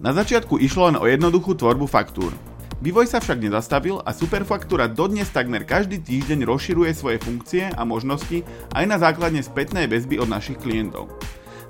Na 0.00 0.16
začiatku 0.16 0.56
išlo 0.56 0.88
len 0.88 0.96
o 0.96 1.04
jednoduchú 1.04 1.52
tvorbu 1.52 1.84
faktúr. 1.84 2.32
Vývoj 2.80 3.04
sa 3.04 3.20
však 3.20 3.36
nezastavil 3.36 4.00
a 4.00 4.16
Superfaktúra 4.16 4.88
dodnes 4.88 5.28
takmer 5.28 5.68
každý 5.68 6.00
týždeň 6.00 6.48
rozširuje 6.48 6.96
svoje 6.96 7.20
funkcie 7.20 7.68
a 7.68 7.84
možnosti 7.84 8.40
aj 8.72 8.84
na 8.88 8.96
základne 8.96 9.44
spätnej 9.44 9.84
väzby 9.84 10.16
od 10.16 10.32
našich 10.32 10.56
klientov. 10.56 11.12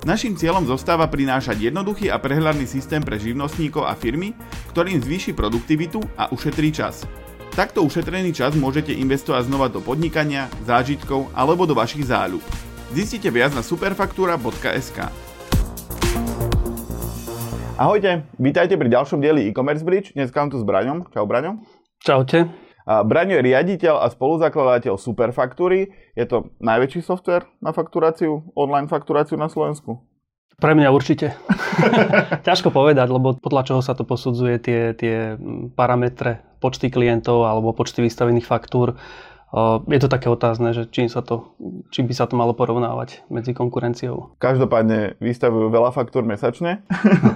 Naším 0.07 0.39
cieľom 0.39 0.63
zostáva 0.63 1.11
prinášať 1.11 1.59
jednoduchý 1.59 2.07
a 2.07 2.23
prehľadný 2.23 2.63
systém 2.63 3.03
pre 3.03 3.19
živnostníkov 3.19 3.83
a 3.83 3.99
firmy, 3.99 4.31
ktorým 4.71 5.03
zvýši 5.03 5.35
produktivitu 5.35 5.99
a 6.15 6.31
ušetrí 6.31 6.71
čas. 6.71 7.03
Takto 7.51 7.83
ušetrený 7.83 8.31
čas 8.31 8.55
môžete 8.55 8.95
investovať 8.95 9.51
znova 9.51 9.67
do 9.67 9.83
podnikania, 9.83 10.47
zážitkov 10.63 11.27
alebo 11.35 11.67
do 11.67 11.75
vašich 11.75 12.07
záľub. 12.07 12.41
Zistite 12.95 13.27
viac 13.27 13.51
na 13.51 13.59
superfaktúra.sk. 13.59 15.30
Ahojte, 17.81 18.29
vítajte 18.37 18.77
pri 18.77 18.93
ďalšom 18.93 19.25
dieli 19.25 19.49
e-commerce 19.49 19.81
bridge. 19.81 20.13
Dnes 20.13 20.29
tu 20.29 20.53
s 20.53 20.61
Braňom. 20.61 21.09
Čau 21.09 21.25
Braňo. 21.25 21.65
Čaute. 21.97 22.45
Braňo 22.85 23.41
je 23.41 23.47
riaditeľ 23.49 24.05
a 24.05 24.13
spoluzakladateľ 24.13 25.01
Superfaktúry. 25.01 25.89
Je 26.13 26.29
to 26.29 26.53
najväčší 26.61 27.01
software 27.01 27.49
na 27.57 27.73
fakturáciu, 27.73 28.53
online 28.53 28.85
fakturáciu 28.85 29.33
na 29.33 29.49
Slovensku? 29.49 29.97
Pre 30.61 30.77
mňa 30.77 30.93
určite. 30.93 31.33
Ťažko 32.45 32.69
povedať, 32.69 33.09
lebo 33.09 33.33
podľa 33.41 33.73
čoho 33.73 33.81
sa 33.81 33.97
to 33.97 34.05
posudzuje 34.05 34.61
tie, 34.61 34.93
tie 34.93 35.41
parametre, 35.73 36.45
počty 36.61 36.93
klientov 36.93 37.49
alebo 37.49 37.73
počty 37.73 38.05
vystavených 38.05 38.45
faktúr. 38.45 38.93
Je 39.91 39.99
to 39.99 40.07
také 40.07 40.31
otázne, 40.31 40.71
že 40.71 40.87
čím, 40.87 41.11
sa 41.11 41.19
to, 41.19 41.51
čím 41.91 42.07
by 42.07 42.15
sa 42.15 42.23
to 42.23 42.39
malo 42.39 42.55
porovnávať 42.55 43.27
medzi 43.27 43.51
konkurenciou. 43.51 44.39
Každopádne 44.39 45.19
vystavujú 45.19 45.67
veľa 45.67 45.91
faktúr 45.91 46.23
mesačne. 46.23 46.87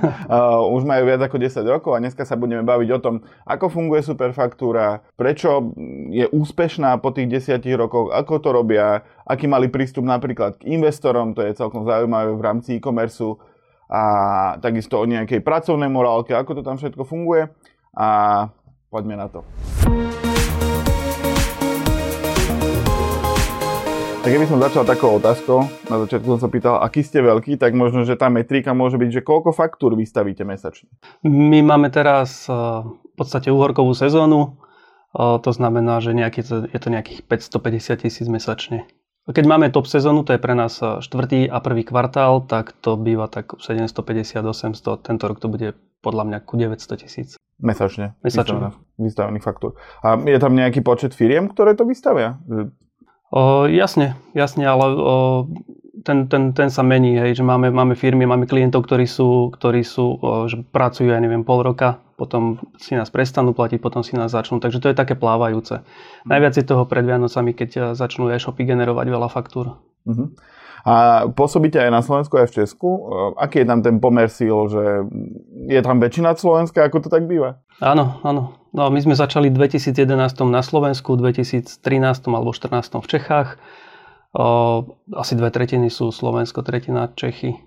Už 0.76 0.88
majú 0.88 1.04
viac 1.12 1.20
ako 1.28 1.36
10 1.44 1.68
rokov 1.68 1.92
a 1.92 2.00
dneska 2.00 2.24
sa 2.24 2.40
budeme 2.40 2.64
baviť 2.64 2.90
o 2.96 3.00
tom, 3.04 3.16
ako 3.44 3.68
funguje 3.68 4.00
superfaktúra, 4.00 5.04
prečo 5.20 5.76
je 6.08 6.24
úspešná 6.32 7.04
po 7.04 7.12
tých 7.12 7.52
10 7.52 7.60
rokoch, 7.76 8.16
ako 8.16 8.40
to 8.40 8.50
robia, 8.56 9.04
aký 9.28 9.52
mali 9.52 9.68
prístup 9.68 10.08
napríklad 10.08 10.56
k 10.64 10.72
investorom, 10.72 11.36
to 11.36 11.44
je 11.44 11.52
celkom 11.52 11.84
zaujímavé 11.84 12.32
v 12.32 12.42
rámci 12.42 12.80
e-commerce 12.80 13.28
a 13.92 14.02
takisto 14.64 14.98
o 14.98 15.06
nejakej 15.06 15.44
pracovnej 15.44 15.92
morálke, 15.92 16.32
ako 16.32 16.58
to 16.58 16.62
tam 16.64 16.80
všetko 16.80 17.04
funguje 17.04 17.52
a 17.92 18.08
poďme 18.88 19.20
na 19.20 19.28
to. 19.28 19.44
Tak 24.26 24.34
keby 24.34 24.50
som 24.50 24.58
začal 24.58 24.90
takou 24.90 25.22
otázkou, 25.22 25.70
na 25.86 26.02
začiatku 26.02 26.26
som 26.26 26.42
sa 26.42 26.50
pýtal, 26.50 26.82
aký 26.82 27.06
ste 27.06 27.22
veľký, 27.22 27.62
tak 27.62 27.78
možno, 27.78 28.10
že 28.10 28.18
tá 28.18 28.26
metrika 28.26 28.74
môže 28.74 28.98
byť, 28.98 29.10
že 29.14 29.22
koľko 29.22 29.54
faktúr 29.54 29.94
vystavíte 29.94 30.42
mesačne? 30.42 30.90
My 31.22 31.62
máme 31.62 31.94
teraz 31.94 32.50
eh, 32.50 32.58
v 32.90 33.14
podstate 33.14 33.54
uhorkovú 33.54 33.94
sezónu, 33.94 34.58
eh, 35.14 35.38
to 35.38 35.52
znamená, 35.54 36.02
že 36.02 36.18
nejaký, 36.18 36.42
je 36.74 36.80
to 36.82 36.90
nejakých 36.90 37.22
550 37.22 38.02
tisíc 38.02 38.26
mesačne. 38.26 38.90
Keď 39.30 39.46
máme 39.46 39.70
top 39.70 39.86
sezónu, 39.86 40.26
to 40.26 40.34
je 40.34 40.42
pre 40.42 40.58
nás 40.58 40.74
eh, 40.82 41.06
štvrtý 41.06 41.46
a 41.46 41.62
prvý 41.62 41.86
kvartál, 41.86 42.42
tak 42.50 42.74
to 42.82 42.98
býva 42.98 43.30
tak 43.30 43.54
750-800. 43.62 45.06
Tento 45.06 45.24
rok 45.30 45.38
to 45.38 45.54
bude 45.54 45.78
podľa 46.02 46.26
mňa 46.26 46.38
ku 46.50 46.58
900 46.58 46.82
tisíc. 46.98 47.38
Mesačne? 47.62 48.18
Mesačne. 48.26 48.74
Vystavených 48.98 49.46
faktúr. 49.46 49.78
A 50.02 50.18
je 50.18 50.42
tam 50.42 50.58
nejaký 50.58 50.82
počet 50.82 51.14
firiem, 51.14 51.46
ktoré 51.46 51.78
to 51.78 51.86
vystavia? 51.86 52.42
O, 53.34 53.66
jasne, 53.66 54.18
jasne, 54.38 54.66
ale 54.66 54.86
o, 54.94 55.16
ten, 56.06 56.30
ten, 56.30 56.54
ten 56.54 56.70
sa 56.70 56.86
mení, 56.86 57.18
hej, 57.18 57.42
že 57.42 57.44
máme, 57.44 57.74
máme 57.74 57.98
firmy, 57.98 58.30
máme 58.30 58.46
klientov, 58.46 58.86
ktorí 58.86 59.10
sú, 59.10 59.50
ktorí 59.50 59.82
sú 59.82 60.06
o, 60.22 60.46
že 60.46 60.62
pracujú, 60.62 61.10
ja 61.10 61.18
neviem, 61.18 61.42
pol 61.42 61.66
roka, 61.66 62.06
potom 62.16 62.64
si 62.80 62.96
nás 62.96 63.12
prestanú 63.12 63.52
platiť, 63.52 63.80
potom 63.84 64.00
si 64.06 64.16
nás 64.16 64.32
začnú, 64.32 64.64
takže 64.64 64.80
to 64.80 64.88
je 64.92 64.96
také 64.96 65.20
plávajúce. 65.20 65.84
Najviac 66.24 66.54
je 66.56 66.66
toho 66.66 66.88
pred 66.88 67.04
Vianocami, 67.04 67.52
keď 67.52 67.70
e, 67.76 67.80
začnú 67.92 68.32
e-shopy 68.32 68.64
generovať 68.64 69.08
veľa 69.12 69.28
faktúr. 69.28 69.76
Uh-huh. 70.08 70.32
A 70.86 71.26
pôsobíte 71.34 71.82
aj 71.82 71.90
na 71.90 72.06
Slovensku, 72.06 72.38
aj 72.38 72.54
v 72.54 72.56
Česku. 72.62 72.90
E, 72.94 73.00
aký 73.42 73.66
je 73.66 73.68
tam 73.74 73.82
ten 73.82 73.98
pomer 73.98 74.30
síl, 74.30 74.54
že 74.70 75.10
je 75.66 75.82
tam 75.82 75.98
väčšina 75.98 76.38
Slovenska, 76.38 76.86
ako 76.86 77.02
to 77.02 77.10
tak 77.10 77.26
býva? 77.26 77.58
Áno, 77.82 78.22
áno. 78.22 78.54
No, 78.70 78.94
my 78.94 79.00
sme 79.02 79.18
začali 79.18 79.50
v 79.50 79.66
2011 79.66 80.14
na 80.46 80.62
Slovensku, 80.62 81.18
v 81.18 81.34
2013 81.34 81.82
alebo 82.30 82.54
2014 82.54 83.02
v 83.02 83.08
Čechách. 83.10 83.50
O, 84.36 84.46
asi 85.16 85.34
dve 85.34 85.50
tretiny 85.50 85.90
sú 85.90 86.14
Slovensko, 86.14 86.62
tretina 86.62 87.10
Čechy. 87.18 87.58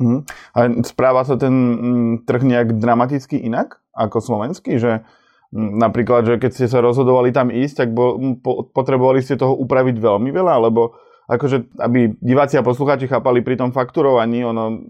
Uh-huh. 0.00 0.24
A 0.56 0.72
správa 0.88 1.28
sa 1.28 1.36
ten 1.36 1.52
mm, 1.52 2.12
trh 2.24 2.40
nejak 2.40 2.68
dramaticky 2.80 3.36
inak 3.36 3.84
ako 3.92 4.24
slovenský? 4.24 4.80
Že 4.80 5.04
mm, 5.52 5.70
napríklad, 5.76 6.24
že 6.24 6.34
keď 6.40 6.50
ste 6.56 6.66
sa 6.72 6.80
rozhodovali 6.80 7.36
tam 7.36 7.52
ísť, 7.52 7.74
tak 7.84 7.88
bo, 7.92 8.16
po, 8.40 8.64
potrebovali 8.72 9.20
ste 9.20 9.36
toho 9.36 9.52
upraviť 9.60 10.00
veľmi 10.00 10.32
veľa, 10.32 10.56
lebo 10.72 10.96
akože, 11.32 11.80
aby 11.80 12.12
diváci 12.20 12.60
a 12.60 12.66
poslucháči 12.66 13.08
chápali 13.08 13.40
pri 13.40 13.56
tom 13.56 13.72
fakturovaní, 13.72 14.44
ono 14.44 14.84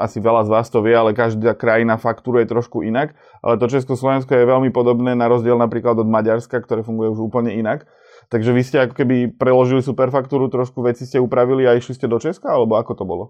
asi 0.00 0.16
veľa 0.16 0.48
z 0.48 0.50
vás 0.50 0.66
to 0.72 0.80
vie, 0.80 0.96
ale 0.96 1.12
každá 1.12 1.52
krajina 1.52 2.00
faktúruje 2.00 2.48
trošku 2.48 2.80
inak. 2.80 3.12
Ale 3.44 3.60
to 3.60 3.68
Československo 3.68 4.32
je 4.32 4.48
veľmi 4.48 4.72
podobné 4.72 5.12
na 5.12 5.28
rozdiel 5.28 5.60
napríklad 5.60 6.00
od 6.00 6.08
Maďarska, 6.08 6.64
ktoré 6.64 6.80
funguje 6.80 7.12
už 7.12 7.28
úplne 7.28 7.52
inak. 7.52 7.84
Takže 8.32 8.56
vy 8.56 8.62
ste 8.64 8.76
ako 8.88 8.94
keby 8.96 9.36
preložili 9.36 9.84
superfaktúru, 9.84 10.48
trošku 10.48 10.80
veci 10.80 11.04
ste 11.04 11.20
upravili 11.20 11.68
a 11.68 11.76
išli 11.76 11.92
ste 11.92 12.08
do 12.08 12.16
Česka, 12.16 12.56
alebo 12.56 12.80
ako 12.80 12.92
to 12.96 13.04
bolo? 13.04 13.24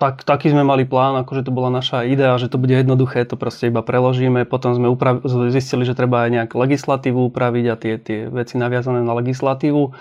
Tak, 0.00 0.24
taký 0.24 0.48
sme 0.48 0.64
mali 0.64 0.88
plán, 0.88 1.12
akože 1.20 1.44
to 1.44 1.52
bola 1.52 1.68
naša 1.68 2.08
idea, 2.08 2.32
že 2.40 2.48
to 2.48 2.56
bude 2.56 2.72
jednoduché, 2.72 3.28
to 3.28 3.36
proste 3.36 3.68
iba 3.68 3.84
preložíme. 3.84 4.48
Potom 4.48 4.72
sme 4.72 4.88
uprav- 4.88 5.20
zistili, 5.52 5.84
že 5.84 5.92
treba 5.92 6.24
aj 6.24 6.30
nejak 6.32 6.50
legislatívu 6.56 7.28
upraviť 7.28 7.64
a 7.68 7.74
tie, 7.76 7.94
tie 8.00 8.18
veci 8.32 8.56
naviazané 8.56 9.04
na 9.04 9.12
legislatívu. 9.12 9.92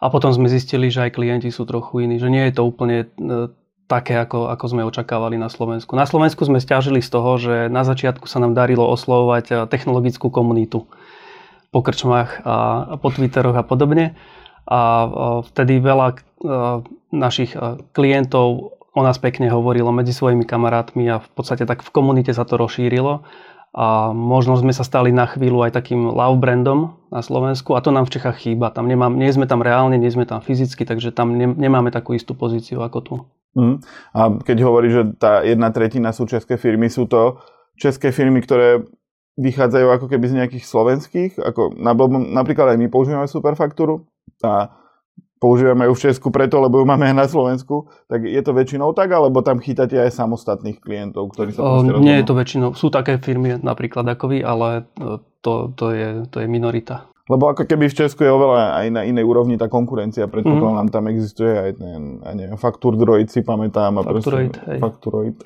A 0.00 0.08
potom 0.08 0.32
sme 0.32 0.48
zistili, 0.48 0.88
že 0.88 1.08
aj 1.08 1.16
klienti 1.16 1.52
sú 1.52 1.68
trochu 1.68 2.08
iní, 2.08 2.16
že 2.16 2.32
nie 2.32 2.48
je 2.48 2.56
to 2.56 2.62
úplne 2.64 3.04
e, 3.04 3.52
také, 3.90 4.14
ako, 4.22 4.46
ako 4.54 4.64
sme 4.70 4.86
očakávali 4.86 5.34
na 5.34 5.50
Slovensku. 5.50 5.98
Na 5.98 6.06
Slovensku 6.06 6.46
sme 6.46 6.62
stiažili 6.62 7.02
z 7.02 7.10
toho, 7.10 7.34
že 7.42 7.66
na 7.66 7.82
začiatku 7.82 8.30
sa 8.30 8.38
nám 8.38 8.54
darilo 8.54 8.86
oslovovať 8.86 9.44
eh, 9.50 9.56
technologickú 9.66 10.30
komunitu 10.30 10.86
po 11.74 11.86
krčmách 11.86 12.42
a 12.46 12.98
po 12.98 13.08
Twitteroch 13.10 13.58
a 13.58 13.66
podobne. 13.66 14.14
A 14.70 14.78
eh, 14.78 15.08
vtedy 15.50 15.82
veľa 15.82 16.30
našich 17.12 17.52
klientov 17.92 18.72
o 18.96 19.00
nás 19.04 19.20
pekne 19.20 19.52
hovorilo 19.52 19.92
medzi 19.92 20.16
svojimi 20.16 20.48
kamarátmi 20.48 21.04
a 21.12 21.20
v 21.20 21.28
podstate 21.36 21.68
tak 21.68 21.84
v 21.84 21.92
komunite 21.92 22.32
sa 22.32 22.48
to 22.48 22.56
rozšírilo. 22.56 23.20
A 23.70 24.10
možno 24.10 24.58
sme 24.58 24.74
sa 24.74 24.82
stali 24.82 25.14
na 25.14 25.30
chvíľu 25.30 25.62
aj 25.62 25.78
takým 25.78 26.10
love 26.10 26.42
brandom 26.42 26.98
na 27.14 27.22
Slovensku 27.22 27.78
a 27.78 27.82
to 27.82 27.94
nám 27.94 28.10
v 28.10 28.18
Čechách 28.18 28.42
chýba. 28.42 28.74
Tam 28.74 28.90
nemám, 28.90 29.14
nie 29.14 29.30
sme 29.30 29.46
tam 29.46 29.62
reálne, 29.62 29.94
nie 29.94 30.10
sme 30.10 30.26
tam 30.26 30.42
fyzicky, 30.42 30.82
takže 30.82 31.14
tam 31.14 31.38
ne, 31.38 31.46
nemáme 31.46 31.94
takú 31.94 32.18
istú 32.18 32.34
pozíciu 32.34 32.82
ako 32.82 32.98
tu. 32.98 33.14
Mm. 33.54 33.76
A 34.14 34.20
keď 34.42 34.56
hovorí, 34.66 34.90
že 34.90 35.14
tá 35.18 35.46
jedna 35.46 35.70
tretina 35.70 36.10
sú 36.10 36.26
české 36.26 36.58
firmy, 36.58 36.90
sú 36.90 37.06
to 37.06 37.38
české 37.78 38.10
firmy, 38.10 38.42
ktoré 38.42 38.82
vychádzajú 39.38 39.86
ako 39.86 40.06
keby 40.10 40.26
z 40.26 40.36
nejakých 40.42 40.64
slovenských, 40.66 41.32
ako 41.38 41.78
napríklad 42.34 42.74
aj 42.74 42.78
my 42.78 42.86
používame 42.90 43.30
superfaktúru 43.30 44.04
a 44.42 44.79
používame 45.40 45.88
ju 45.88 45.96
v 45.96 46.02
Česku 46.06 46.28
preto, 46.28 46.60
lebo 46.60 46.78
ju 46.78 46.84
máme 46.84 47.08
aj 47.10 47.16
na 47.16 47.26
Slovensku, 47.26 47.88
tak 48.06 48.28
je 48.28 48.38
to 48.44 48.52
väčšinou 48.52 48.92
tak, 48.92 49.08
alebo 49.10 49.40
tam 49.40 49.58
chytáte 49.58 49.96
aj 49.96 50.12
samostatných 50.12 50.78
klientov, 50.84 51.32
ktorí 51.32 51.56
sa 51.56 51.64
o, 51.64 51.80
Nie 51.98 52.20
je 52.20 52.28
to 52.28 52.36
väčšinou. 52.36 52.76
Sú 52.76 52.92
také 52.92 53.16
firmy 53.16 53.56
napríklad 53.56 54.04
ako 54.04 54.36
vy, 54.36 54.44
ale 54.44 54.84
e, 55.00 55.18
to, 55.40 55.72
to, 55.72 55.96
je, 55.96 56.28
to 56.28 56.44
je 56.44 56.46
minorita. 56.46 57.08
Lebo 57.30 57.46
ako 57.46 57.62
keby 57.62 57.86
v 57.86 57.94
Česku 57.94 58.26
je 58.26 58.30
oveľa 58.34 58.82
aj 58.82 58.86
na 58.90 59.02
inej 59.06 59.22
úrovni 59.22 59.54
tá 59.54 59.70
konkurencia, 59.70 60.26
predpokladám, 60.26 60.90
mm. 60.90 60.94
tam 60.94 61.04
existuje 61.06 61.54
aj 61.54 61.72
ten, 61.78 62.00
ja 62.18 62.32
neviem, 62.34 62.58
Faktur 62.58 62.98
Droid 62.98 63.30
si 63.30 63.46
pamätám. 63.46 64.02
A 64.02 64.02
Fakturoid, 64.02 64.54
hej. 64.66 64.78
Fakturoid. 64.82 65.36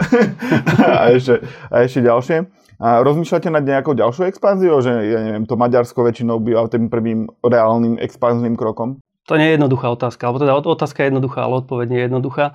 a, 0.81 1.13
ešte, 1.13 1.45
a 1.69 1.85
ešte 1.85 2.01
ďalšie. 2.01 2.37
A 2.81 3.05
rozmýšľate 3.05 3.53
nad 3.53 3.63
nejakou 3.63 3.93
ďalšou 3.93 4.27
expanziou, 4.27 4.81
že 4.81 4.91
ja 4.91 5.21
neviem, 5.23 5.45
to 5.45 5.61
Maďarsko 5.61 6.09
väčšinou 6.09 6.41
býva 6.41 6.67
tým 6.73 6.89
prvým 6.89 7.29
reálnym 7.45 8.01
expanzným 8.01 8.57
krokom? 8.57 9.04
To 9.25 9.41
nie 9.41 9.49
je 9.49 9.57
jednoduchá 9.57 9.89
otázka, 9.89 10.29
alebo 10.29 10.43
teda 10.45 10.53
otázka 10.53 11.01
je 11.01 11.09
jednoduchá, 11.09 11.49
ale 11.49 11.65
odpoveď 11.65 11.87
nie 11.89 12.01
je 12.01 12.07
jednoduchá. 12.13 12.47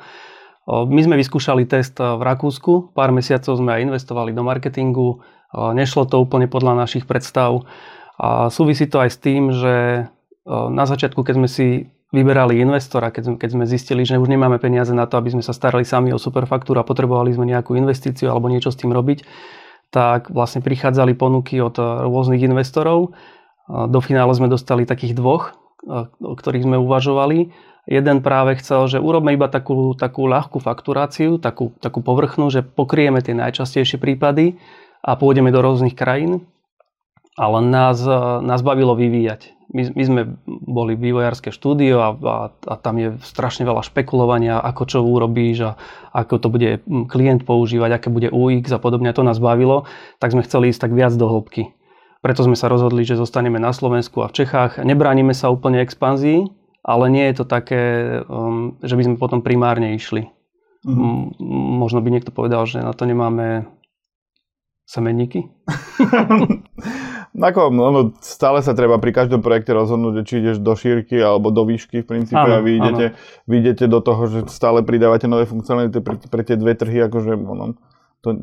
My 0.70 1.02
sme 1.02 1.18
vyskúšali 1.18 1.66
test 1.66 1.98
v 1.98 2.22
Rakúsku, 2.22 2.94
pár 2.94 3.10
mesiacov 3.10 3.58
sme 3.58 3.74
aj 3.74 3.90
investovali 3.90 4.38
do 4.38 4.46
marketingu, 4.46 5.26
nešlo 5.54 6.06
to 6.06 6.22
úplne 6.22 6.46
podľa 6.46 6.78
našich 6.78 7.10
predstav. 7.10 7.66
A 8.22 8.54
súvisí 8.54 8.86
to 8.86 9.02
aj 9.02 9.10
s 9.10 9.18
tým, 9.18 9.50
že 9.50 10.06
na 10.46 10.86
začiatku, 10.86 11.26
keď 11.26 11.36
sme 11.42 11.50
si 11.50 11.68
vyberali 12.14 12.62
investora, 12.62 13.10
keď 13.10 13.50
sme, 13.50 13.66
zistili, 13.66 14.06
že 14.06 14.22
už 14.22 14.30
nemáme 14.30 14.62
peniaze 14.62 14.94
na 14.94 15.10
to, 15.10 15.18
aby 15.18 15.34
sme 15.34 15.42
sa 15.42 15.58
starali 15.58 15.86
sami 15.86 16.14
o 16.14 16.22
superfaktúru 16.22 16.82
a 16.82 16.86
potrebovali 16.86 17.34
sme 17.34 17.50
nejakú 17.50 17.74
investíciu 17.74 18.30
alebo 18.30 18.50
niečo 18.50 18.70
s 18.70 18.78
tým 18.78 18.94
robiť, 18.94 19.26
tak 19.90 20.30
vlastne 20.30 20.62
prichádzali 20.62 21.18
ponuky 21.18 21.58
od 21.62 21.78
rôznych 21.82 22.46
investorov. 22.46 23.18
Do 23.70 24.00
finále 24.02 24.34
sme 24.38 24.50
dostali 24.50 24.86
takých 24.86 25.18
dvoch, 25.18 25.54
o 25.88 26.34
ktorých 26.36 26.66
sme 26.68 26.78
uvažovali. 26.80 27.52
Jeden 27.90 28.22
práve 28.22 28.60
chcel, 28.62 28.86
že 28.86 29.02
urobme 29.02 29.34
iba 29.34 29.50
takú, 29.50 29.98
takú 29.98 30.30
ľahkú 30.30 30.62
fakturáciu, 30.62 31.42
takú, 31.42 31.74
takú 31.82 32.06
povrchnú, 32.06 32.54
že 32.54 32.62
pokrieme 32.62 33.24
tie 33.24 33.34
najčastejšie 33.34 33.98
prípady 33.98 34.62
a 35.02 35.18
pôjdeme 35.18 35.50
do 35.50 35.64
rôznych 35.64 35.98
krajín. 35.98 36.46
Ale 37.40 37.64
nás, 37.64 38.04
nás 38.44 38.60
bavilo 38.60 39.00
vyvíjať. 39.00 39.56
My, 39.72 39.96
my 39.96 40.04
sme 40.04 40.22
boli 40.46 41.00
vývojárske 41.00 41.56
štúdio 41.56 42.04
a, 42.04 42.10
a, 42.12 42.38
a 42.52 42.76
tam 42.76 43.00
je 43.00 43.16
strašne 43.24 43.64
veľa 43.64 43.86
špekulovania, 43.86 44.60
ako 44.60 44.84
čo 44.84 45.00
urobíš 45.06 45.72
a 45.72 45.72
ako 46.12 46.36
to 46.42 46.48
bude 46.52 46.70
klient 47.08 47.48
používať, 47.48 47.96
aké 47.96 48.08
bude 48.12 48.28
UX 48.28 48.76
a 48.76 48.82
podobne. 48.82 49.14
To 49.16 49.24
nás 49.24 49.40
bavilo, 49.40 49.88
tak 50.20 50.36
sme 50.36 50.44
chceli 50.44 50.74
ísť 50.74 50.90
tak 50.90 50.98
viac 50.98 51.16
do 51.16 51.32
hĺbky. 51.32 51.79
Preto 52.20 52.44
sme 52.44 52.60
sa 52.60 52.68
rozhodli, 52.68 53.08
že 53.08 53.16
zostaneme 53.16 53.64
na 53.64 53.72
Slovensku 53.72 54.20
a 54.20 54.28
v 54.28 54.44
Čechách. 54.44 54.84
Nebránime 54.84 55.32
sa 55.32 55.48
úplne 55.48 55.80
expanzii, 55.80 56.52
ale 56.84 57.06
nie 57.08 57.24
je 57.32 57.44
to 57.44 57.46
také, 57.48 57.82
um, 58.28 58.76
že 58.84 59.00
by 59.00 59.04
sme 59.08 59.16
potom 59.16 59.40
primárne 59.40 59.96
išli. 59.96 60.28
Mm-hmm. 60.84 61.40
Možno 61.80 62.00
by 62.04 62.10
niekto 62.12 62.32
povedal, 62.32 62.64
že 62.68 62.84
na 62.84 62.92
to 62.92 63.08
nemáme 63.08 63.68
semenníky. 64.88 65.48
Ako, 67.40 67.70
no, 67.70 68.10
stále 68.26 68.66
sa 68.66 68.74
treba 68.74 68.98
pri 68.98 69.14
každom 69.14 69.46
projekte 69.46 69.70
rozhodnúť, 69.72 70.26
či 70.26 70.42
ideš 70.42 70.58
do 70.60 70.74
šírky 70.74 71.22
alebo 71.22 71.54
do 71.54 71.62
výšky 71.62 72.02
v 72.02 72.10
princípe 72.10 72.42
áno, 72.42 72.58
a 72.58 72.66
vy 72.66 72.82
idete, 72.82 73.06
vy 73.46 73.56
idete 73.62 73.86
do 73.86 74.02
toho, 74.02 74.26
že 74.26 74.40
stále 74.50 74.82
pridávate 74.82 75.30
nové 75.30 75.46
funkcionality 75.46 76.02
pre, 76.02 76.18
pre 76.26 76.42
tie 76.42 76.58
dve 76.58 76.74
trhy, 76.74 77.06
akože 77.06 77.38
ono, 77.38 77.78
to 78.20 78.36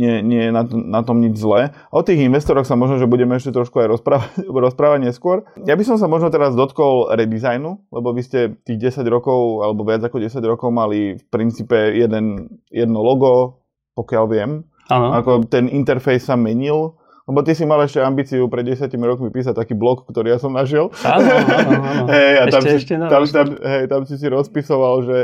nie, 0.00 0.24
nie 0.24 0.48
je 0.48 0.50
na, 0.52 0.64
na 0.72 1.00
tom 1.04 1.20
nič 1.20 1.36
zlé. 1.36 1.76
O 1.92 2.00
tých 2.00 2.24
investoroch 2.24 2.64
sa 2.64 2.80
možno, 2.80 2.96
že 2.96 3.10
budeme 3.10 3.36
ešte 3.36 3.52
trošku 3.52 3.76
aj 3.84 3.88
rozprávať, 3.92 4.32
rozprávať 4.72 4.98
neskôr. 5.04 5.44
Ja 5.68 5.76
by 5.76 5.84
som 5.84 5.96
sa 6.00 6.08
možno 6.08 6.32
teraz 6.32 6.56
dotkol 6.56 7.12
redesignu, 7.12 7.84
lebo 7.92 8.08
vy 8.16 8.22
ste 8.24 8.40
tých 8.64 8.96
10 8.96 9.04
rokov, 9.12 9.68
alebo 9.68 9.84
viac 9.84 10.00
ako 10.00 10.16
10 10.16 10.40
rokov 10.48 10.72
mali 10.72 11.20
v 11.20 11.24
princípe 11.28 11.76
jeden, 11.92 12.48
jedno 12.72 13.04
logo, 13.04 13.60
pokiaľ 13.92 14.24
viem. 14.32 14.64
Ano. 14.88 15.12
Ako 15.20 15.44
ten 15.44 15.68
interfejs 15.68 16.24
sa 16.24 16.36
menil, 16.40 16.96
lebo 17.28 17.44
ty 17.44 17.52
si 17.52 17.68
mal 17.68 17.84
ešte 17.84 18.00
ambíciu 18.00 18.48
pred 18.48 18.64
10 18.64 18.88
rokmi 19.04 19.28
písať 19.28 19.52
taký 19.52 19.76
blog, 19.76 20.08
ktorý 20.08 20.32
ja 20.32 20.38
som 20.40 20.56
našiel. 20.56 20.88
Áno, 21.04 21.28
áno, 21.28 21.76
áno. 21.84 22.04
Hej, 22.16 22.32
a 22.40 22.44
tam, 22.48 22.60
ešte, 22.64 22.72
si, 22.72 22.76
ešte, 22.80 22.94
no, 22.96 23.06
tam, 23.12 23.22
tam, 23.28 23.46
hej, 23.60 23.84
tam 23.84 24.02
si 24.08 24.14
si 24.16 24.26
rozpisoval, 24.32 25.04
že, 25.04 25.18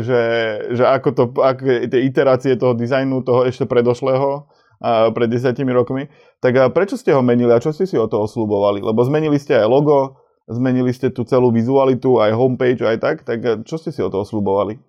že, 0.00 0.22
že 0.72 0.84
ako 0.84 1.08
to, 1.12 1.24
aké 1.42 1.88
tie 1.90 2.00
iterácie 2.06 2.56
toho 2.56 2.72
dizajnu, 2.76 3.24
toho 3.24 3.44
ešte 3.44 3.66
predošlého, 3.66 4.48
pred 5.12 5.28
10 5.28 5.52
rokmi. 5.76 6.08
Tak 6.40 6.72
prečo 6.72 6.96
ste 6.96 7.12
ho 7.12 7.20
menili 7.20 7.52
a 7.52 7.60
čo 7.60 7.68
ste 7.68 7.84
si 7.84 8.00
o 8.00 8.08
toho 8.08 8.24
slúbovali? 8.24 8.80
Lebo 8.80 9.04
zmenili 9.04 9.36
ste 9.36 9.60
aj 9.60 9.68
logo, 9.68 10.16
zmenili 10.48 10.88
ste 10.96 11.12
tú 11.12 11.28
celú 11.28 11.52
vizualitu, 11.52 12.16
aj 12.16 12.32
homepage, 12.32 12.80
aj 12.80 12.96
tak. 12.96 13.16
Tak 13.28 13.68
čo 13.68 13.76
ste 13.76 13.92
si 13.92 14.00
o 14.00 14.08
toho 14.08 14.24
slúbovali? 14.24 14.80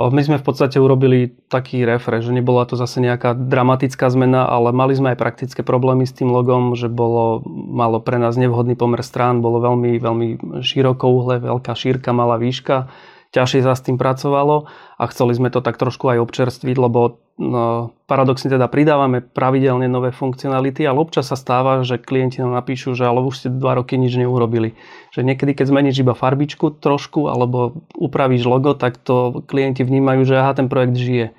My 0.00 0.22
sme 0.24 0.40
v 0.40 0.46
podstate 0.46 0.80
urobili 0.80 1.34
taký 1.52 1.84
refresh, 1.84 2.24
že 2.24 2.32
nebola 2.32 2.64
to 2.64 2.72
zase 2.72 3.04
nejaká 3.04 3.36
dramatická 3.36 4.08
zmena, 4.08 4.48
ale 4.48 4.72
mali 4.72 4.96
sme 4.96 5.12
aj 5.12 5.20
praktické 5.20 5.60
problémy 5.60 6.08
s 6.08 6.16
tým 6.16 6.32
logom, 6.32 6.72
že 6.72 6.88
bolo, 6.88 7.44
malo 7.50 8.00
pre 8.00 8.16
nás 8.16 8.38
nevhodný 8.38 8.80
pomer 8.80 9.04
strán, 9.04 9.44
bolo 9.44 9.60
veľmi, 9.60 10.00
veľmi 10.00 10.28
širokouhle, 10.64 11.44
veľká 11.44 11.74
šírka, 11.76 12.16
malá 12.16 12.40
výška 12.40 12.88
ťažšie 13.30 13.62
sa 13.62 13.78
s 13.78 13.86
tým 13.86 13.94
pracovalo 13.94 14.66
a 14.98 15.04
chceli 15.06 15.38
sme 15.38 15.54
to 15.54 15.62
tak 15.62 15.78
trošku 15.78 16.10
aj 16.10 16.18
občerstviť, 16.18 16.76
lebo 16.76 17.22
no, 17.38 17.94
paradoxne 18.10 18.50
teda 18.50 18.66
pridávame 18.66 19.22
pravidelne 19.22 19.86
nové 19.86 20.10
funkcionality, 20.10 20.82
ale 20.82 20.98
občas 20.98 21.30
sa 21.30 21.38
stáva, 21.38 21.86
že 21.86 22.02
klienti 22.02 22.42
nám 22.42 22.58
napíšu, 22.58 22.98
že 22.98 23.06
ale 23.06 23.22
už 23.22 23.34
ste 23.38 23.48
dva 23.54 23.78
roky 23.78 23.94
nič 23.94 24.18
neurobili. 24.18 24.74
Že 25.14 25.30
niekedy, 25.30 25.54
keď 25.54 25.66
zmeníš 25.70 26.02
iba 26.02 26.18
farbičku 26.18 26.82
trošku 26.82 27.30
alebo 27.30 27.86
upravíš 27.94 28.42
logo, 28.50 28.74
tak 28.74 28.98
to 28.98 29.46
klienti 29.46 29.86
vnímajú, 29.86 30.26
že 30.26 30.34
aha, 30.34 30.58
ten 30.58 30.66
projekt 30.66 30.98
žije. 30.98 31.30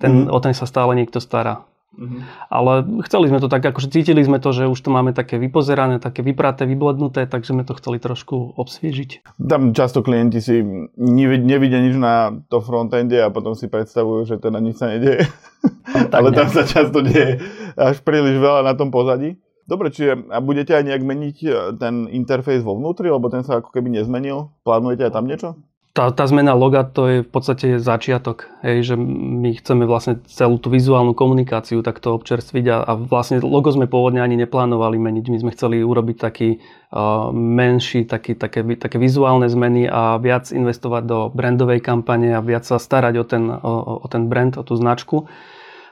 Ten, 0.00 0.28
mm. 0.28 0.32
O 0.32 0.38
ten 0.44 0.52
sa 0.52 0.68
stále 0.68 0.92
niekto 0.96 1.20
stará. 1.20 1.64
Mm-hmm. 1.90 2.22
Ale 2.54 2.86
chceli 3.02 3.26
sme 3.26 3.42
to 3.42 3.50
tak, 3.50 3.66
akože 3.66 3.90
cítili 3.90 4.22
sme 4.22 4.38
to, 4.38 4.54
že 4.54 4.70
už 4.70 4.78
to 4.78 4.94
máme 4.94 5.10
také 5.10 5.42
vypozerané, 5.42 5.98
také 5.98 6.22
vypraté, 6.22 6.62
vyblednuté, 6.62 7.26
takže 7.26 7.50
sme 7.50 7.66
to 7.66 7.74
chceli 7.74 7.98
trošku 7.98 8.54
obsviežiť. 8.54 9.26
Tam 9.42 9.74
často 9.74 10.06
klienti 10.06 10.38
si 10.38 10.62
nevidia 10.94 11.82
nič 11.82 11.98
na 11.98 12.30
to 12.46 12.62
frontende 12.62 13.18
a 13.18 13.34
potom 13.34 13.58
si 13.58 13.66
predstavujú, 13.66 14.22
že 14.22 14.36
teda 14.38 14.62
nič 14.62 14.78
sa 14.78 14.86
nedieje. 14.86 15.26
Ale 16.14 16.30
tam 16.30 16.46
sa 16.46 16.62
často 16.62 17.02
deje 17.02 17.42
až 17.74 17.98
príliš 18.06 18.38
veľa 18.38 18.62
na 18.62 18.78
tom 18.78 18.94
pozadí. 18.94 19.34
Dobre, 19.66 19.94
čiže 19.94 20.26
a 20.34 20.42
budete 20.42 20.74
aj 20.74 20.82
nejak 20.82 21.02
meniť 21.06 21.36
e, 21.46 21.50
ten 21.78 22.10
interfejs 22.10 22.66
vo 22.66 22.74
vnútri, 22.74 23.06
lebo 23.06 23.30
ten 23.30 23.46
sa 23.46 23.62
ako 23.62 23.70
keby 23.70 24.02
nezmenil? 24.02 24.50
Plánujete 24.66 25.06
aj 25.06 25.14
tam 25.14 25.30
niečo? 25.30 25.54
Tá, 25.90 26.14
tá 26.14 26.24
zmena 26.30 26.54
loga 26.54 26.86
to 26.86 27.02
je 27.10 27.18
v 27.26 27.30
podstate 27.30 27.82
začiatok, 27.82 28.46
hej, 28.62 28.94
že 28.94 28.94
my 28.94 29.58
chceme 29.58 29.82
vlastne 29.90 30.22
celú 30.30 30.62
tú 30.62 30.70
vizuálnu 30.70 31.18
komunikáciu 31.18 31.82
takto 31.82 32.14
občerstviť 32.14 32.64
a, 32.70 32.76
a 32.86 32.92
vlastne 32.94 33.42
logo 33.42 33.74
sme 33.74 33.90
pôvodne 33.90 34.22
ani 34.22 34.38
neplánovali 34.38 35.02
meniť. 35.02 35.24
My 35.34 35.38
sme 35.42 35.54
chceli 35.54 35.82
urobiť 35.82 36.16
taký 36.22 36.62
uh, 36.62 37.34
menší, 37.34 38.06
taký, 38.06 38.38
také, 38.38 38.62
také 38.78 39.02
vizuálne 39.02 39.50
zmeny 39.50 39.90
a 39.90 40.22
viac 40.22 40.54
investovať 40.54 41.02
do 41.10 41.18
brandovej 41.34 41.82
kampane 41.82 42.38
a 42.38 42.40
viac 42.44 42.62
sa 42.62 42.78
starať 42.78 43.14
o 43.18 43.24
ten, 43.26 43.50
o, 43.50 43.98
o 43.98 44.06
ten 44.06 44.30
brand, 44.30 44.54
o 44.54 44.62
tú 44.62 44.78
značku, 44.78 45.26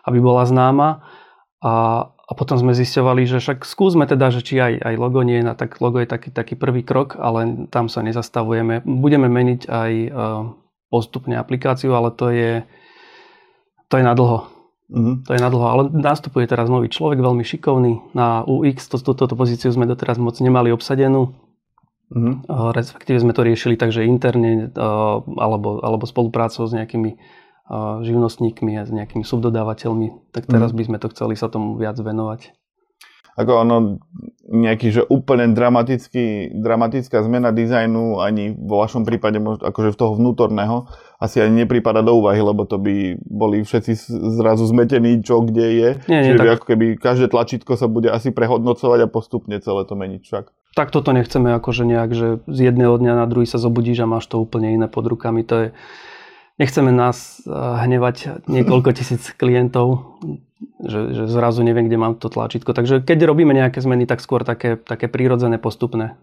aby 0.06 0.18
bola 0.22 0.46
známa. 0.46 1.02
A, 1.58 2.06
a 2.28 2.36
potom 2.36 2.60
sme 2.60 2.76
zisťovali, 2.76 3.24
že 3.24 3.40
však 3.40 3.64
skúsme 3.64 4.04
teda, 4.04 4.28
že 4.28 4.44
či 4.44 4.60
aj, 4.60 4.84
aj 4.84 4.94
logo 5.00 5.24
nie 5.24 5.40
je, 5.40 5.48
tak 5.56 5.80
logo 5.80 5.96
je 5.96 6.04
taký, 6.04 6.28
taký 6.28 6.60
prvý 6.60 6.84
krok, 6.84 7.16
ale 7.16 7.64
tam 7.72 7.88
sa 7.88 8.04
nezastavujeme. 8.04 8.84
Budeme 8.84 9.32
meniť 9.32 9.60
aj 9.64 9.92
uh, 10.12 10.52
postupne 10.92 11.40
aplikáciu, 11.40 11.96
ale 11.96 12.12
to 12.12 12.28
je, 12.28 12.68
to 13.88 13.94
je 13.96 14.04
na 14.04 14.12
dlho. 14.12 14.44
Mm-hmm. 14.92 15.14
To 15.24 15.30
je 15.32 15.40
na 15.40 15.48
dlho, 15.48 15.66
ale 15.72 15.82
nastupuje 15.88 16.44
teraz 16.44 16.68
nový 16.68 16.92
človek, 16.92 17.16
veľmi 17.16 17.44
šikovný. 17.48 18.12
Na 18.12 18.44
UX 18.44 18.92
to, 18.92 19.00
túto 19.00 19.32
pozíciu 19.32 19.72
sme 19.72 19.88
doteraz 19.88 20.20
moc 20.20 20.36
nemali 20.36 20.68
obsadenú. 20.68 21.32
Mm-hmm. 22.12 22.44
Respektíve 22.76 23.24
sme 23.24 23.32
to 23.32 23.40
riešili 23.40 23.80
takže 23.80 24.04
interne 24.04 24.68
uh, 24.68 25.24
alebo, 25.24 25.80
alebo 25.80 26.04
spoluprácou 26.04 26.68
s 26.68 26.76
nejakými 26.76 27.16
živnostníkmi 28.02 28.80
a 28.80 28.88
s 28.88 28.90
nejakými 28.90 29.24
subdodávateľmi, 29.24 30.32
tak 30.32 30.48
teraz 30.48 30.72
mm. 30.72 30.76
by 30.76 30.82
sme 30.88 30.98
to 30.98 31.08
chceli 31.12 31.34
sa 31.36 31.52
tomu 31.52 31.76
viac 31.76 32.00
venovať. 32.00 32.56
Ako 33.38 33.62
ono, 33.62 34.02
nejaký, 34.50 34.90
že 34.90 35.02
úplne 35.06 35.54
dramatický, 35.54 36.58
dramatická 36.58 37.22
zmena 37.22 37.54
dizajnu 37.54 38.18
ani 38.18 38.50
vo 38.50 38.82
vašom 38.82 39.06
prípade, 39.06 39.38
akože 39.38 39.94
v 39.94 40.00
toho 40.00 40.18
vnútorného, 40.18 40.90
asi 41.22 41.38
ani 41.38 41.62
neprípada 41.62 42.02
do 42.02 42.18
úvahy, 42.18 42.42
lebo 42.42 42.66
to 42.66 42.82
by 42.82 43.14
boli 43.22 43.62
všetci 43.62 43.94
zrazu 44.34 44.66
zmetení, 44.66 45.22
čo 45.22 45.46
kde 45.46 45.66
je. 45.70 45.88
Nie, 46.10 46.18
nie, 46.18 46.34
Čiže 46.34 46.38
tak... 46.42 46.50
ako 46.58 46.64
keby 46.66 46.86
každé 46.98 47.26
tlačítko 47.30 47.78
sa 47.78 47.86
bude 47.86 48.10
asi 48.10 48.34
prehodnocovať 48.34 49.06
a 49.06 49.12
postupne 49.12 49.54
celé 49.62 49.86
to 49.86 49.94
meniť 49.94 50.22
však. 50.26 50.44
Tak 50.74 50.90
toto 50.90 51.14
nechceme 51.14 51.54
akože 51.54 51.86
nejak, 51.86 52.10
že 52.18 52.28
z 52.50 52.58
jedného 52.74 52.98
dňa 52.98 53.22
na 53.22 53.26
druhý 53.30 53.46
sa 53.46 53.62
zobudíš 53.62 54.02
a 54.02 54.10
máš 54.10 54.26
to 54.26 54.42
úplne 54.42 54.74
iné 54.74 54.90
pod 54.90 55.06
rukami. 55.06 55.46
To 55.46 55.54
je, 55.62 55.68
nechceme 56.58 56.90
nás 56.92 57.42
eh, 57.46 57.50
hnevať 57.54 58.44
niekoľko 58.50 58.90
tisíc 58.92 59.32
klientov, 59.34 60.18
že, 60.82 61.14
že 61.14 61.24
zrazu 61.30 61.62
neviem, 61.62 61.86
kde 61.86 61.98
mám 61.98 62.14
to 62.18 62.28
tlačítko. 62.30 62.74
Takže 62.74 63.02
keď 63.02 63.30
robíme 63.30 63.54
nejaké 63.54 63.78
zmeny, 63.78 64.04
tak 64.04 64.18
skôr 64.18 64.42
také, 64.42 64.78
také 64.78 65.06
prírodzené, 65.06 65.58
postupné. 65.58 66.18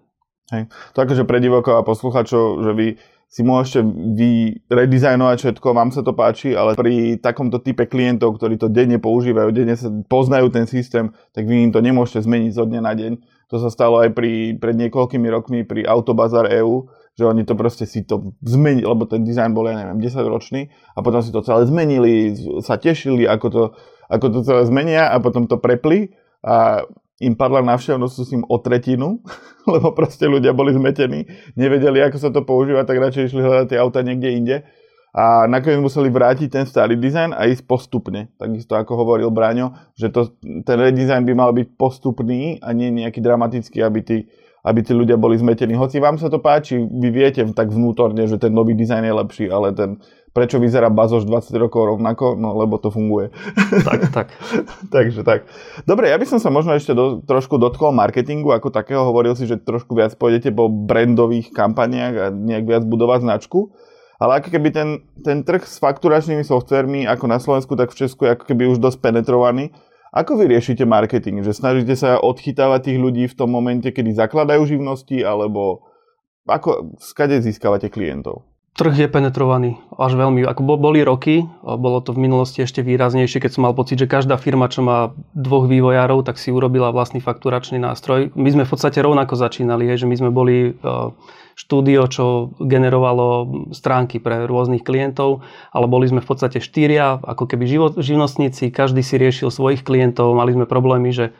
Hej. 0.54 0.70
To 0.94 0.98
akože 1.02 1.26
pre 1.26 1.42
divokov 1.42 1.74
a 1.74 1.82
posluchačov, 1.82 2.62
že 2.62 2.72
vy 2.78 2.88
si 3.26 3.42
môžete 3.42 3.82
vy 4.14 4.62
redizajnovať 4.70 5.38
všetko, 5.42 5.68
vám 5.74 5.90
sa 5.90 6.06
to 6.06 6.14
páči, 6.14 6.54
ale 6.54 6.78
pri 6.78 7.18
takomto 7.18 7.58
type 7.58 7.90
klientov, 7.90 8.38
ktorí 8.38 8.56
to 8.62 8.70
denne 8.70 9.02
používajú, 9.02 9.50
denne 9.50 9.74
sa 9.74 9.90
poznajú 9.90 10.54
ten 10.54 10.70
systém, 10.70 11.10
tak 11.34 11.50
vy 11.50 11.66
im 11.68 11.72
to 11.74 11.82
nemôžete 11.82 12.22
zmeniť 12.22 12.52
zo 12.54 12.70
dňa 12.70 12.82
na 12.86 12.94
deň. 12.94 13.12
To 13.50 13.58
sa 13.58 13.74
stalo 13.74 14.02
aj 14.06 14.14
pri, 14.14 14.58
pred 14.62 14.78
niekoľkými 14.78 15.28
rokmi 15.30 15.60
pri 15.66 15.86
Autobazar 15.90 16.50
EU, 16.62 16.86
že 17.16 17.24
oni 17.24 17.48
to 17.48 17.56
proste 17.56 17.88
si 17.88 18.04
to 18.04 18.36
zmenili, 18.44 18.84
lebo 18.84 19.08
ten 19.08 19.24
dizajn 19.24 19.56
bol, 19.56 19.72
ja 19.72 19.80
neviem, 19.80 20.04
10 20.04 20.20
ročný 20.28 20.68
a 20.96 21.00
potom 21.00 21.24
si 21.24 21.32
to 21.32 21.40
celé 21.40 21.64
zmenili, 21.64 22.36
sa 22.60 22.76
tešili, 22.76 23.24
ako 23.24 23.48
to, 23.48 23.64
ako 24.12 24.26
to 24.36 24.40
celé 24.44 24.68
zmenia 24.68 25.08
a 25.08 25.18
potom 25.24 25.48
to 25.48 25.56
prepli 25.56 26.12
a 26.44 26.84
im 27.24 27.40
padla 27.40 27.64
návštevnosť 27.64 28.16
tým 28.28 28.44
o 28.44 28.56
tretinu, 28.60 29.24
lebo 29.74 29.96
proste 29.96 30.28
ľudia 30.28 30.52
boli 30.52 30.76
zmetení, 30.76 31.24
nevedeli, 31.56 32.04
ako 32.04 32.18
sa 32.20 32.30
to 32.36 32.44
používa, 32.44 32.84
tak 32.84 33.00
radšej 33.00 33.32
išli 33.32 33.42
hľadať 33.42 33.68
tie 33.72 33.80
auta 33.80 34.04
niekde 34.04 34.30
inde. 34.36 34.58
A 35.16 35.48
nakoniec 35.48 35.80
museli 35.80 36.12
vrátiť 36.12 36.52
ten 36.52 36.66
starý 36.68 37.00
dizajn 37.00 37.32
a 37.32 37.48
ísť 37.48 37.64
postupne. 37.64 38.36
Takisto 38.36 38.76
ako 38.76 39.00
hovoril 39.00 39.32
Braňo, 39.32 39.96
že 39.96 40.12
to, 40.12 40.36
ten 40.44 40.76
redesign 40.76 41.24
by 41.24 41.32
mal 41.32 41.56
byť 41.56 41.80
postupný 41.80 42.60
a 42.60 42.76
nie 42.76 42.92
nejaký 42.92 43.24
dramatický, 43.24 43.80
aby 43.80 44.00
tí 44.04 44.18
aby 44.66 44.82
tí 44.82 44.98
ľudia 44.98 45.14
boli 45.22 45.38
zmetení. 45.38 45.78
Hoci 45.78 46.02
vám 46.02 46.18
sa 46.18 46.26
to 46.26 46.42
páči, 46.42 46.82
vy 46.82 47.14
viete 47.14 47.46
tak 47.54 47.70
vnútorne, 47.70 48.26
že 48.26 48.42
ten 48.42 48.50
nový 48.50 48.74
dizajn 48.74 49.06
je 49.06 49.14
lepší, 49.14 49.46
ale 49.54 49.78
ten 49.78 50.02
prečo 50.36 50.60
vyzerá 50.60 50.92
bazoš 50.92 51.24
20 51.24 51.54
rokov 51.56 51.96
rovnako? 51.96 52.36
No, 52.36 52.58
lebo 52.58 52.76
to 52.82 52.92
funguje. 52.92 53.32
Tak, 53.88 54.12
tak. 54.12 54.28
Takže 54.96 55.24
tak. 55.24 55.48
Dobre, 55.88 56.12
ja 56.12 56.18
by 56.20 56.26
som 56.28 56.44
sa 56.44 56.52
možno 56.52 56.74
ešte 56.76 56.92
do, 56.92 57.24
trošku 57.24 57.56
dotkol 57.62 57.96
marketingu 57.96 58.52
ako 58.52 58.74
takého. 58.74 59.06
Hovoril 59.06 59.38
si, 59.38 59.48
že 59.48 59.62
trošku 59.62 59.96
viac 59.96 60.18
pôjdete 60.20 60.52
po 60.52 60.68
brandových 60.68 61.56
kampaniách 61.56 62.14
a 62.20 62.26
nejak 62.34 62.66
viac 62.68 62.84
budovať 62.84 63.24
značku. 63.24 63.72
Ale 64.20 64.44
ako 64.44 64.50
keby 64.52 64.70
ten, 64.76 64.90
ten 65.24 65.44
trh 65.48 65.64
s 65.64 65.80
fakturačnými 65.80 66.44
softvermi 66.44 67.08
ako 67.08 67.26
na 67.32 67.40
Slovensku, 67.40 67.80
tak 67.80 67.96
v 67.96 68.00
Česku 68.04 68.28
je 68.28 68.36
ako 68.36 68.44
keby 68.48 68.68
už 68.76 68.84
dosť 68.84 69.00
penetrovaný. 69.04 69.72
Ako 70.16 70.40
vy 70.40 70.48
riešite 70.48 70.88
marketing? 70.88 71.44
Že 71.44 71.52
snažíte 71.52 71.96
sa 72.00 72.16
odchytávať 72.24 72.88
tých 72.88 73.00
ľudí 73.04 73.24
v 73.28 73.36
tom 73.36 73.52
momente, 73.52 73.92
kedy 73.92 74.16
zakladajú 74.16 74.64
živnosti, 74.64 75.20
alebo 75.20 75.84
ako, 76.48 76.96
skade 77.04 77.36
získavate 77.44 77.92
klientov? 77.92 78.48
Trh 78.76 78.92
je 78.92 79.08
penetrovaný 79.08 79.80
až 79.96 80.20
veľmi. 80.20 80.44
Ako 80.44 80.76
boli 80.76 81.00
roky, 81.00 81.48
bolo 81.64 82.04
to 82.04 82.12
v 82.12 82.28
minulosti 82.28 82.60
ešte 82.60 82.84
výraznejšie, 82.84 83.40
keď 83.40 83.52
som 83.56 83.64
mal 83.64 83.72
pocit, 83.72 83.96
že 83.96 84.12
každá 84.12 84.36
firma, 84.36 84.68
čo 84.68 84.84
má 84.84 85.16
dvoch 85.32 85.72
vývojárov, 85.72 86.28
tak 86.28 86.36
si 86.36 86.52
urobila 86.52 86.92
vlastný 86.92 87.24
fakturačný 87.24 87.80
nástroj. 87.80 88.36
My 88.36 88.52
sme 88.52 88.68
v 88.68 88.72
podstate 88.76 89.00
rovnako 89.00 89.40
začínali, 89.40 89.88
že 89.96 90.04
my 90.04 90.16
sme 90.20 90.28
boli 90.28 90.76
e, 90.76 90.92
štúdio, 91.56 92.04
čo 92.12 92.52
generovalo 92.60 93.48
stránky 93.72 94.20
pre 94.20 94.44
rôznych 94.44 94.84
klientov, 94.84 95.40
ale 95.72 95.88
boli 95.88 96.12
sme 96.12 96.20
v 96.20 96.28
podstate 96.28 96.60
štyria, 96.60 97.16
ako 97.24 97.48
keby 97.48 97.96
živnostníci, 97.96 98.76
každý 98.76 99.00
si 99.08 99.16
riešil 99.16 99.56
svojich 99.56 99.88
klientov, 99.88 100.36
mali 100.36 100.52
sme 100.52 100.68
problémy, 100.68 101.16
že 101.16 101.32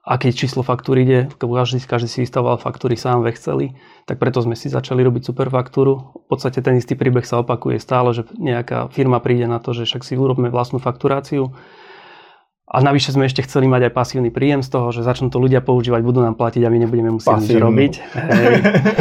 aké 0.00 0.32
číslo 0.32 0.64
faktúry 0.64 1.04
ide, 1.04 1.20
každý, 1.36 1.84
každý 1.84 2.08
si 2.08 2.18
vystavoval 2.24 2.56
faktúry 2.56 2.96
sám 2.96 3.20
v 3.20 3.36
Exceli, 3.36 3.66
tak 4.08 4.16
preto 4.16 4.40
sme 4.40 4.56
si 4.56 4.72
začali 4.72 5.04
robiť 5.04 5.28
super 5.28 5.52
faktúru. 5.52 6.16
V 6.24 6.26
podstate 6.26 6.64
ten 6.64 6.80
istý 6.80 6.96
príbeh 6.96 7.24
sa 7.28 7.44
opakuje 7.44 7.76
stále, 7.76 8.16
že 8.16 8.24
nejaká 8.40 8.88
firma 8.96 9.20
príde 9.20 9.44
na 9.44 9.60
to, 9.60 9.76
že 9.76 9.84
však 9.84 10.02
si 10.02 10.16
urobíme 10.16 10.48
vlastnú 10.48 10.80
fakturáciu. 10.80 11.52
A 12.70 12.78
navyše 12.86 13.10
sme 13.10 13.26
ešte 13.26 13.42
chceli 13.42 13.66
mať 13.66 13.90
aj 13.90 13.92
pasívny 13.98 14.30
príjem 14.30 14.62
z 14.62 14.70
toho, 14.70 14.94
že 14.94 15.02
začnú 15.02 15.26
to 15.26 15.42
ľudia 15.42 15.58
používať, 15.58 16.06
budú 16.06 16.22
nám 16.22 16.38
platiť 16.38 16.62
a 16.62 16.70
my 16.70 16.78
nebudeme 16.86 17.10
musieť 17.18 17.42
nič 17.42 17.58
robiť. 17.58 17.92
Hej. 18.14 18.54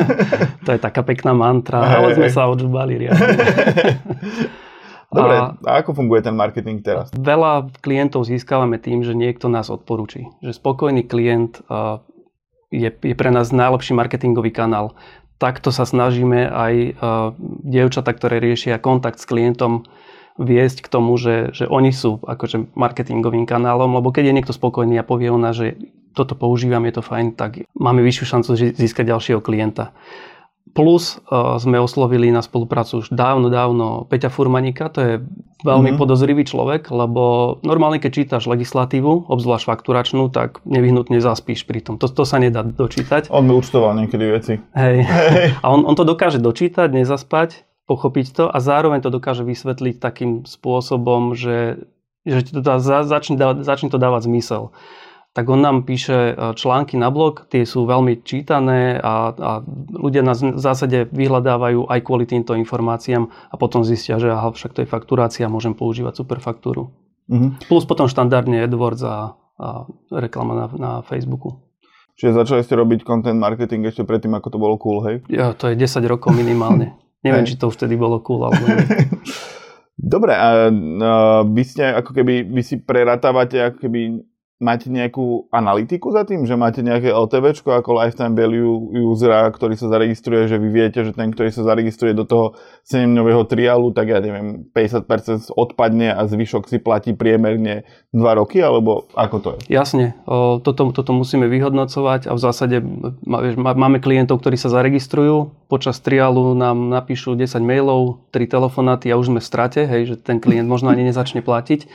to 0.65 0.69
je 0.73 0.79
taká 0.81 1.05
pekná 1.05 1.37
mantra, 1.37 1.77
ale 1.77 2.17
sme 2.17 2.33
sa 2.33 2.49
odžubali 2.49 2.97
riadne. 2.97 3.37
Dobre, 5.09 5.35
a, 5.41 5.57
a 5.65 5.71
ako 5.81 5.97
funguje 5.97 6.21
ten 6.21 6.37
marketing 6.37 6.85
teraz? 6.85 7.09
Veľa 7.17 7.73
klientov 7.81 8.29
získavame 8.29 8.77
tým, 8.77 9.01
že 9.01 9.17
niekto 9.17 9.49
nás 9.49 9.73
odporúči. 9.73 10.29
Že 10.45 10.53
spokojný 10.53 11.01
klient 11.09 11.65
uh, 11.65 12.05
je, 12.69 12.93
je 12.93 13.15
pre 13.17 13.33
nás 13.33 13.49
najlepší 13.49 13.97
marketingový 13.97 14.53
kanál. 14.53 14.93
Takto 15.41 15.73
sa 15.73 15.89
snažíme 15.89 16.45
aj 16.45 16.73
uh, 16.77 16.91
dievčata, 17.65 18.13
ktoré 18.13 18.37
riešia 18.37 18.77
kontakt 18.77 19.17
s 19.17 19.25
klientom, 19.25 19.89
viesť 20.39 20.85
k 20.85 20.91
tomu, 20.93 21.19
že, 21.19 21.51
že 21.51 21.65
oni 21.67 21.91
sú 21.91 22.23
akože 22.23 22.71
marketingovým 22.77 23.43
kanálom, 23.43 23.99
lebo 23.99 24.13
keď 24.15 24.31
je 24.31 24.35
niekto 24.39 24.53
spokojný 24.55 24.95
a 24.95 25.03
povie 25.03 25.27
ona, 25.27 25.51
že 25.51 25.75
toto 26.15 26.33
používam, 26.33 26.85
je 26.87 26.95
to 26.95 27.03
fajn, 27.03 27.35
tak 27.35 27.67
máme 27.75 27.99
vyššiu 28.01 28.25
šancu 28.25 28.49
získať 28.77 29.05
ďalšieho 29.11 29.43
klienta. 29.43 29.91
Plus 30.69 31.17
uh, 31.17 31.57
sme 31.57 31.81
oslovili 31.81 32.29
na 32.29 32.45
spoluprácu 32.45 33.01
už 33.01 33.09
dávno, 33.09 33.49
dávno 33.49 34.05
Peťa 34.05 34.29
Furmanika, 34.29 34.87
to 34.93 34.99
je 35.01 35.13
veľmi 35.65 35.91
mm-hmm. 35.91 35.99
podozrivý 35.99 36.43
človek, 36.47 36.87
lebo 36.93 37.57
normálne 37.65 37.99
keď 37.99 38.11
čítaš 38.11 38.47
legislatívu, 38.47 39.27
obzvlášť 39.27 39.65
fakturačnú, 39.65 40.31
tak 40.31 40.63
nevyhnutne 40.63 41.19
zaspíš 41.19 41.67
pri 41.67 41.83
tom. 41.83 41.97
To, 41.99 42.07
to 42.07 42.23
sa 42.23 42.39
nedá 42.39 42.63
dočítať. 42.63 43.27
On 43.33 43.43
mi 43.43 43.51
účtoval 43.51 43.97
niekedy 43.97 44.25
veci. 44.29 44.53
Hej. 44.77 44.97
Hej. 45.03 45.47
A 45.59 45.65
on, 45.67 45.83
on 45.83 45.97
to 45.97 46.07
dokáže 46.07 46.39
dočítať, 46.39 46.93
nezaspať, 46.93 47.67
pochopiť 47.89 48.25
to 48.31 48.43
a 48.47 48.57
zároveň 48.61 49.01
to 49.01 49.09
dokáže 49.09 49.43
vysvetliť 49.43 49.97
takým 49.97 50.45
spôsobom, 50.45 51.33
že, 51.33 51.83
že 52.23 52.55
to 52.55 52.61
dá, 52.61 52.79
začne, 52.79 53.35
začne 53.65 53.89
to 53.89 53.97
dávať 53.97 54.29
zmysel 54.29 54.71
tak 55.33 55.45
on 55.45 55.61
nám 55.61 55.85
píše 55.85 56.33
e, 56.33 56.33
články 56.57 56.97
na 56.97 57.13
blog, 57.13 57.45
tie 57.53 57.61
sú 57.61 57.85
veľmi 57.85 58.25
čítané 58.25 58.97
a, 58.97 59.29
a 59.29 59.51
ľudia 59.93 60.25
nás 60.25 60.41
v 60.41 60.57
zásade 60.57 61.05
vyhľadávajú 61.13 61.85
aj 61.85 61.99
kvôli 62.01 62.25
týmto 62.25 62.57
informáciám 62.57 63.29
a 63.29 63.55
potom 63.55 63.85
zistia, 63.85 64.17
že 64.17 64.33
aha, 64.33 64.49
však 64.49 64.73
to 64.73 64.81
je 64.81 64.89
fakturácia, 64.89 65.51
môžem 65.51 65.77
používať 65.77 66.25
superfaktúru. 66.25 66.89
Mm-hmm. 67.29 67.69
Plus 67.69 67.85
potom 67.85 68.09
štandardne 68.09 68.65
AdWords 68.65 69.05
a, 69.05 69.37
a 69.61 69.67
reklama 70.09 70.57
na, 70.57 70.65
na 70.73 70.91
Facebooku. 71.05 71.61
Čiže 72.19 72.35
začali 72.35 72.61
ste 72.65 72.75
robiť 72.75 73.05
content 73.05 73.39
marketing 73.39 73.87
ešte 73.87 74.03
predtým, 74.03 74.33
ako 74.35 74.47
to 74.51 74.57
bolo 74.59 74.75
cool, 74.75 75.05
hej? 75.07 75.23
Ja, 75.31 75.55
to 75.55 75.71
je 75.71 75.77
10 75.77 76.03
rokov 76.09 76.35
minimálne. 76.35 76.97
Neviem, 77.25 77.45
či 77.45 77.55
to 77.55 77.69
už 77.69 77.79
vtedy 77.79 77.95
bolo 77.95 78.19
cool, 78.25 78.49
alebo 78.49 78.65
Dobre, 79.99 80.31
a, 80.31 80.71
a 80.71 81.11
vy 81.43 81.63
ste 81.67 81.83
ako 81.83 82.15
keby, 82.15 82.47
vy 82.47 82.63
si 82.63 82.79
preratávate 82.79 83.59
ako 83.59 83.83
keby 83.83 84.23
máte 84.59 84.91
nejakú 84.91 85.47
analytiku 85.55 86.11
za 86.11 86.27
tým, 86.27 86.43
že 86.43 86.59
máte 86.59 86.83
nejaké 86.83 87.15
LTV 87.15 87.63
ako 87.63 87.95
lifetime 87.95 88.35
value 88.35 88.91
usera, 89.07 89.47
ktorý 89.47 89.79
sa 89.79 89.87
zaregistruje, 89.87 90.51
že 90.51 90.59
vy 90.59 90.67
viete, 90.67 90.99
že 90.99 91.15
ten, 91.15 91.31
ktorý 91.31 91.47
sa 91.47 91.63
zaregistruje 91.63 92.11
do 92.11 92.27
toho 92.27 92.59
7-dňového 92.83 93.47
triálu, 93.47 93.95
tak 93.95 94.11
ja 94.11 94.19
neviem, 94.19 94.67
50% 94.75 95.55
odpadne 95.55 96.11
a 96.11 96.27
zvyšok 96.27 96.67
si 96.67 96.77
platí 96.83 97.15
priemerne 97.15 97.87
2 98.11 98.19
roky, 98.35 98.59
alebo 98.59 99.07
ako 99.15 99.37
to 99.39 99.49
je? 99.55 99.79
Jasne, 99.79 100.19
toto, 100.67 100.91
toto 100.91 101.11
musíme 101.15 101.47
vyhodnocovať 101.47 102.27
a 102.27 102.35
v 102.35 102.43
zásade 102.43 102.83
máme 103.63 104.03
klientov, 104.03 104.43
ktorí 104.43 104.59
sa 104.59 104.67
zaregistrujú, 104.67 105.55
počas 105.71 106.03
triálu 106.03 106.51
nám 106.51 106.91
napíšu 106.91 107.39
10 107.39 107.63
mailov, 107.63 108.27
3 108.35 108.43
telefonáty 108.43 109.07
a 109.07 109.15
už 109.15 109.31
sme 109.31 109.39
v 109.39 109.47
strate, 109.47 109.87
hej, 109.87 110.01
že 110.11 110.15
ten 110.19 110.43
klient 110.43 110.67
možno 110.67 110.91
ani 110.91 111.07
nezačne 111.07 111.39
platiť. 111.39 111.87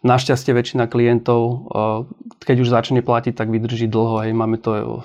Našťastie 0.00 0.56
väčšina 0.56 0.88
klientov, 0.88 1.40
eh, 1.44 1.58
keď 2.40 2.56
už 2.64 2.68
začne 2.72 3.00
platiť, 3.04 3.36
tak 3.36 3.52
vydrží 3.52 3.84
dlho. 3.84 4.24
Hej. 4.24 4.32
Máme 4.32 4.56
to 4.56 5.04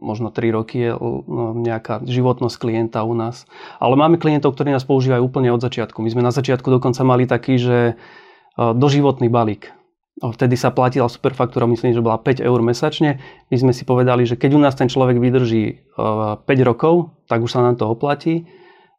možno 0.00 0.32
3 0.32 0.48
roky 0.50 0.88
je 0.88 0.92
no, 0.96 1.52
nejaká 1.54 2.00
životnosť 2.08 2.56
klienta 2.56 3.04
u 3.04 3.12
nás. 3.12 3.44
Ale 3.78 4.00
máme 4.00 4.16
klientov, 4.16 4.56
ktorí 4.56 4.72
nás 4.72 4.82
používajú 4.82 5.28
úplne 5.28 5.52
od 5.52 5.60
začiatku. 5.60 6.00
My 6.00 6.10
sme 6.10 6.22
na 6.24 6.32
začiatku 6.32 6.66
dokonca 6.72 7.04
mali 7.04 7.28
taký, 7.28 7.60
že 7.60 7.78
eh, 7.94 8.58
doživotný 8.58 9.28
balík. 9.28 9.70
Vtedy 10.14 10.54
sa 10.54 10.70
platila 10.70 11.10
superfaktúra, 11.10 11.66
myslím, 11.66 11.90
že 11.90 11.98
bola 11.98 12.22
5 12.22 12.38
eur 12.38 12.60
mesačne. 12.62 13.18
My 13.50 13.56
sme 13.58 13.72
si 13.74 13.82
povedali, 13.82 14.22
že 14.22 14.38
keď 14.38 14.50
u 14.54 14.60
nás 14.62 14.78
ten 14.78 14.86
človek 14.86 15.18
vydrží 15.18 15.90
5 15.98 16.46
eh, 16.46 16.62
rokov, 16.62 17.14
tak 17.26 17.42
už 17.42 17.50
sa 17.50 17.66
nám 17.66 17.78
to 17.78 17.90
oplatí. 17.90 18.46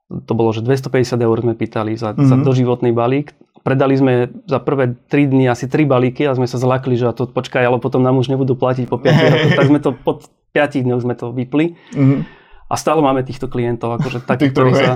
To 0.06 0.34
bolo, 0.38 0.54
že 0.54 0.62
250 0.62 1.18
eur 1.18 1.38
sme 1.40 1.56
pýtali 1.56 1.96
za, 1.98 2.14
mm-hmm. 2.14 2.30
za 2.30 2.36
mhm. 2.36 2.44
doživotný 2.44 2.92
balík 2.92 3.36
Predali 3.66 3.98
sme 3.98 4.14
za 4.46 4.62
prvé 4.62 4.94
3 5.10 5.34
dni 5.34 5.50
asi 5.50 5.66
3 5.66 5.90
balíky 5.90 6.30
a 6.30 6.38
sme 6.38 6.46
sa 6.46 6.62
zlakli, 6.62 6.94
že 6.94 7.10
to 7.18 7.26
počkaj, 7.26 7.66
ale 7.66 7.82
potom 7.82 8.06
nám 8.06 8.22
už 8.22 8.30
nebudú 8.30 8.54
platiť 8.54 8.86
po 8.86 9.02
5 9.02 9.34
rokoch, 9.34 9.54
tak 9.58 9.66
sme 9.74 9.80
to 9.82 9.90
po 9.98 10.22
5 10.54 10.86
dňoch 10.86 11.02
sme 11.02 11.18
to 11.18 11.34
vypli. 11.34 11.74
Mm-hmm. 11.98 12.46
A 12.66 12.74
stále 12.78 13.02
máme 13.02 13.26
týchto 13.26 13.50
klientov, 13.50 13.98
akože 13.98 14.22
takých, 14.26 14.54
ktorí 14.54 14.72
sa... 14.74 14.94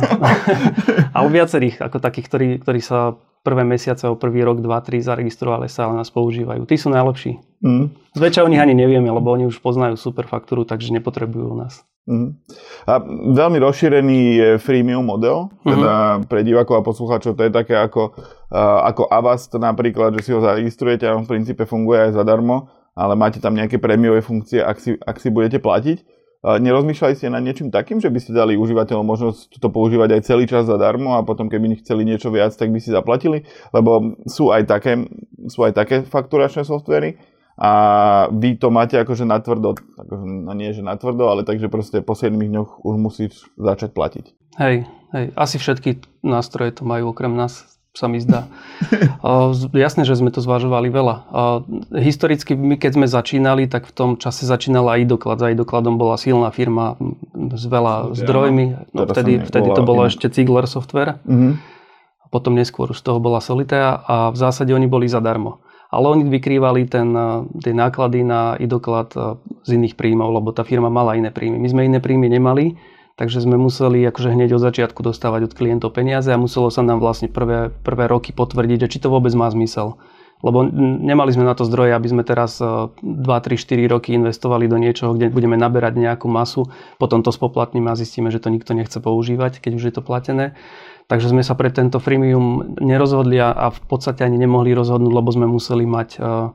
a 1.17 1.25
u 1.25 1.29
viacerých, 1.33 1.81
ako 1.81 1.97
takých, 1.97 2.25
ktorí, 2.29 2.47
ktorí 2.61 2.81
sa 2.81 3.17
prvé 3.41 3.65
mesiace 3.65 4.05
o 4.05 4.13
prvý 4.13 4.45
rok, 4.45 4.61
dva, 4.61 4.85
tri 4.85 5.01
zaregistrovali 5.01 5.65
sa, 5.65 5.89
ale 5.89 6.01
nás 6.01 6.13
používajú. 6.13 6.69
Tí 6.69 6.77
sú 6.77 6.93
najlepší. 6.93 7.41
Mm. 7.65 7.89
Zväčša 8.13 8.45
o 8.45 8.51
nich 8.53 8.61
ani 8.61 8.77
nevieme, 8.77 9.09
lebo 9.09 9.33
oni 9.33 9.49
už 9.49 9.61
poznajú 9.65 9.97
super 9.97 10.29
faktúru, 10.29 10.65
takže 10.65 10.93
nepotrebujú 10.93 11.57
nás. 11.57 11.81
Mm. 12.09 12.41
A 12.89 12.97
veľmi 13.37 13.61
rozšírený 13.61 14.19
je 14.33 14.49
freemium 14.57 15.05
model, 15.05 15.53
teda 15.61 15.93
mm-hmm. 15.93 16.25
pre 16.25 16.41
divákov 16.41 16.81
a 16.81 16.87
poslucháčov 16.89 17.37
to 17.37 17.45
je 17.45 17.53
také 17.53 17.77
ako, 17.77 18.17
ako 18.89 19.05
Avast 19.13 19.53
napríklad, 19.53 20.17
že 20.17 20.25
si 20.25 20.31
ho 20.33 20.41
zaregistrujete 20.41 21.05
a 21.05 21.13
on 21.13 21.29
v 21.29 21.37
princípe 21.37 21.69
funguje 21.69 22.09
aj 22.09 22.17
zadarmo, 22.17 22.65
ale 22.97 23.13
máte 23.13 23.37
tam 23.37 23.53
nejaké 23.53 23.77
prémiové 23.77 24.25
funkcie, 24.25 24.57
ak 24.57 24.81
si, 24.81 24.97
ak 24.97 25.21
si 25.21 25.29
budete 25.29 25.61
platiť. 25.61 26.01
Nerozmýšľali 26.39 27.13
ste 27.19 27.27
nad 27.27 27.43
niečím 27.43 27.67
takým, 27.67 27.99
že 27.99 28.07
by 28.07 28.19
ste 28.23 28.31
dali 28.31 28.55
užívateľom 28.55 29.03
možnosť 29.03 29.59
to 29.59 29.67
používať 29.69 30.17
aj 30.17 30.21
celý 30.23 30.47
čas 30.47 30.65
zadarmo 30.65 31.19
a 31.19 31.21
potom 31.21 31.45
keby 31.45 31.77
chceli 31.83 32.07
niečo 32.07 32.31
viac, 32.33 32.55
tak 32.55 32.71
by 32.71 32.79
si 32.79 32.89
zaplatili? 32.95 33.43
Lebo 33.75 34.17
sú 34.23 34.49
aj 34.49 34.65
také, 34.65 35.03
sú 35.51 35.67
aj 35.67 35.75
také 35.75 35.95
fakturačné 36.07 36.63
softvery, 36.63 37.19
a 37.59 37.71
vy 38.31 38.55
to 38.55 38.71
máte 38.71 38.95
akože 38.95 39.27
natvrdo, 39.27 39.75
akože, 39.99 40.23
no 40.23 40.51
nie 40.55 40.71
že 40.71 40.79
natvrdo, 40.79 41.27
ale 41.27 41.43
takže 41.43 41.67
proste 41.67 41.99
po 41.99 42.15
7 42.15 42.31
dňoch 42.31 42.87
už 42.87 42.95
musíš 42.95 43.51
začať 43.59 43.91
platiť. 43.91 44.25
Hej, 44.55 44.87
hej, 45.11 45.25
asi 45.35 45.59
všetky 45.59 46.23
nástroje 46.23 46.79
to 46.79 46.87
majú 46.87 47.11
okrem 47.11 47.35
nás, 47.35 47.67
sa 47.91 48.07
mi 48.07 48.23
zdá. 48.23 48.47
o, 49.27 49.51
jasné, 49.75 50.07
že 50.07 50.15
sme 50.15 50.31
to 50.31 50.39
zvažovali 50.39 50.87
veľa. 50.87 51.15
O, 51.19 51.43
historicky 51.99 52.55
my 52.55 52.79
keď 52.79 52.95
sme 52.95 53.07
začínali, 53.11 53.67
tak 53.67 53.91
v 53.91 53.93
tom 53.93 54.09
čase 54.15 54.47
začínala 54.47 54.95
aj 54.95 55.11
doklad. 55.11 55.43
Aj 55.43 55.51
dokladom 55.51 55.99
bola 55.99 56.15
silná 56.15 56.55
firma 56.55 56.95
s 57.35 57.67
veľa 57.67 58.15
ja, 58.15 58.23
zdrojmi. 58.23 58.95
No, 58.95 59.03
vtedy, 59.03 59.43
vtedy 59.43 59.67
to 59.75 59.83
bolo 59.83 60.07
ešte 60.07 60.31
Ziegler 60.31 60.63
Software. 60.63 61.19
Mm-hmm. 61.27 61.59
Potom 62.31 62.55
neskôr 62.55 62.87
už 62.93 63.03
z 63.03 63.09
toho 63.09 63.19
bola 63.19 63.43
Solitea 63.43 63.99
a 63.99 64.15
v 64.31 64.37
zásade 64.37 64.71
oni 64.71 64.87
boli 64.87 65.11
zadarmo 65.11 65.59
ale 65.89 66.05
oni 66.05 66.23
vykrývali 66.29 66.85
ten, 66.85 67.09
eh, 67.13 67.45
tie 67.65 67.73
náklady 67.73 68.21
na 68.21 68.55
i 68.61 68.69
doklad 68.69 69.09
eh, 69.17 69.37
z 69.65 69.69
iných 69.75 69.97
príjmov, 69.97 70.29
lebo 70.29 70.53
tá 70.53 70.61
firma 70.61 70.93
mala 70.93 71.17
iné 71.17 71.33
príjmy. 71.33 71.57
My 71.57 71.69
sme 71.69 71.81
iné 71.89 71.99
príjmy 71.99 72.29
nemali, 72.29 72.77
Takže 73.19 73.43
sme 73.43 73.59
museli 73.59 74.07
akože 74.07 74.31
hneď 74.31 74.55
od 74.55 74.63
začiatku 74.63 75.03
dostávať 75.03 75.51
od 75.51 75.53
klientov 75.59 75.91
peniaze 75.91 76.31
a 76.31 76.39
muselo 76.39 76.71
sa 76.71 76.79
nám 76.79 77.03
vlastne 77.03 77.27
prvé, 77.27 77.67
prvé 77.67 78.07
roky 78.07 78.31
potvrdiť, 78.31 78.87
že 78.87 78.95
či 78.95 79.03
to 79.03 79.11
vôbec 79.11 79.35
má 79.35 79.51
zmysel. 79.51 79.99
Lebo 80.39 80.63
nemali 81.03 81.35
sme 81.35 81.43
na 81.43 81.51
to 81.51 81.67
zdroje, 81.67 81.91
aby 81.91 82.07
sme 82.07 82.23
teraz 82.23 82.63
2, 82.63 83.03
3, 83.03 83.59
4 83.59 83.91
roky 83.91 84.15
investovali 84.15 84.71
do 84.71 84.79
niečoho, 84.79 85.11
kde 85.11 85.27
budeme 85.27 85.59
naberať 85.59 85.99
nejakú 85.99 86.31
masu, 86.31 86.71
potom 86.95 87.19
to 87.19 87.35
spoplatníme 87.35 87.91
a 87.91 87.99
zistíme, 87.99 88.31
že 88.31 88.39
to 88.39 88.47
nikto 88.47 88.71
nechce 88.71 88.95
používať, 89.03 89.59
keď 89.59 89.71
už 89.75 89.83
je 89.91 89.93
to 89.93 89.99
platené. 89.99 90.55
Takže 91.09 91.33
sme 91.33 91.43
sa 91.43 91.57
pre 91.59 91.73
tento 91.73 91.97
freemium 91.99 92.77
nerozhodli 92.79 93.41
a 93.41 93.67
v 93.73 93.79
podstate 93.89 94.23
ani 94.23 94.39
nemohli 94.39 94.71
rozhodnúť, 94.77 95.11
lebo 95.11 95.29
sme 95.33 95.49
museli 95.49 95.83
mať, 95.83 96.21
uh, 96.21 96.53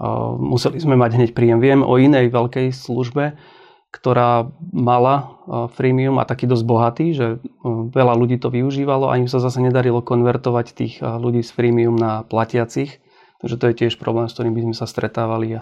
uh, 0.00 0.32
museli 0.40 0.80
sme 0.80 0.96
mať 0.96 1.20
hneď 1.20 1.30
príjem. 1.36 1.60
Viem 1.60 1.84
o 1.84 2.00
inej 2.00 2.32
veľkej 2.32 2.72
službe, 2.72 3.36
ktorá 3.96 4.52
mala 4.76 5.40
freemium 5.72 6.20
a 6.20 6.28
taký 6.28 6.44
dosť 6.44 6.64
bohatý, 6.68 7.06
že 7.16 7.26
veľa 7.64 8.12
ľudí 8.12 8.36
to 8.36 8.52
využívalo 8.52 9.08
a 9.08 9.16
im 9.16 9.24
sa 9.24 9.40
zase 9.40 9.64
nedarilo 9.64 10.04
konvertovať 10.04 10.66
tých 10.76 11.00
ľudí 11.00 11.40
z 11.40 11.50
freemium 11.56 11.96
na 11.96 12.20
platiacich. 12.28 13.00
Takže 13.40 13.56
to 13.56 13.64
je 13.68 13.78
tiež 13.84 13.96
problém, 13.96 14.28
s 14.28 14.36
ktorým 14.36 14.52
by 14.52 14.62
sme 14.68 14.74
sa 14.76 14.84
stretávali. 14.84 15.60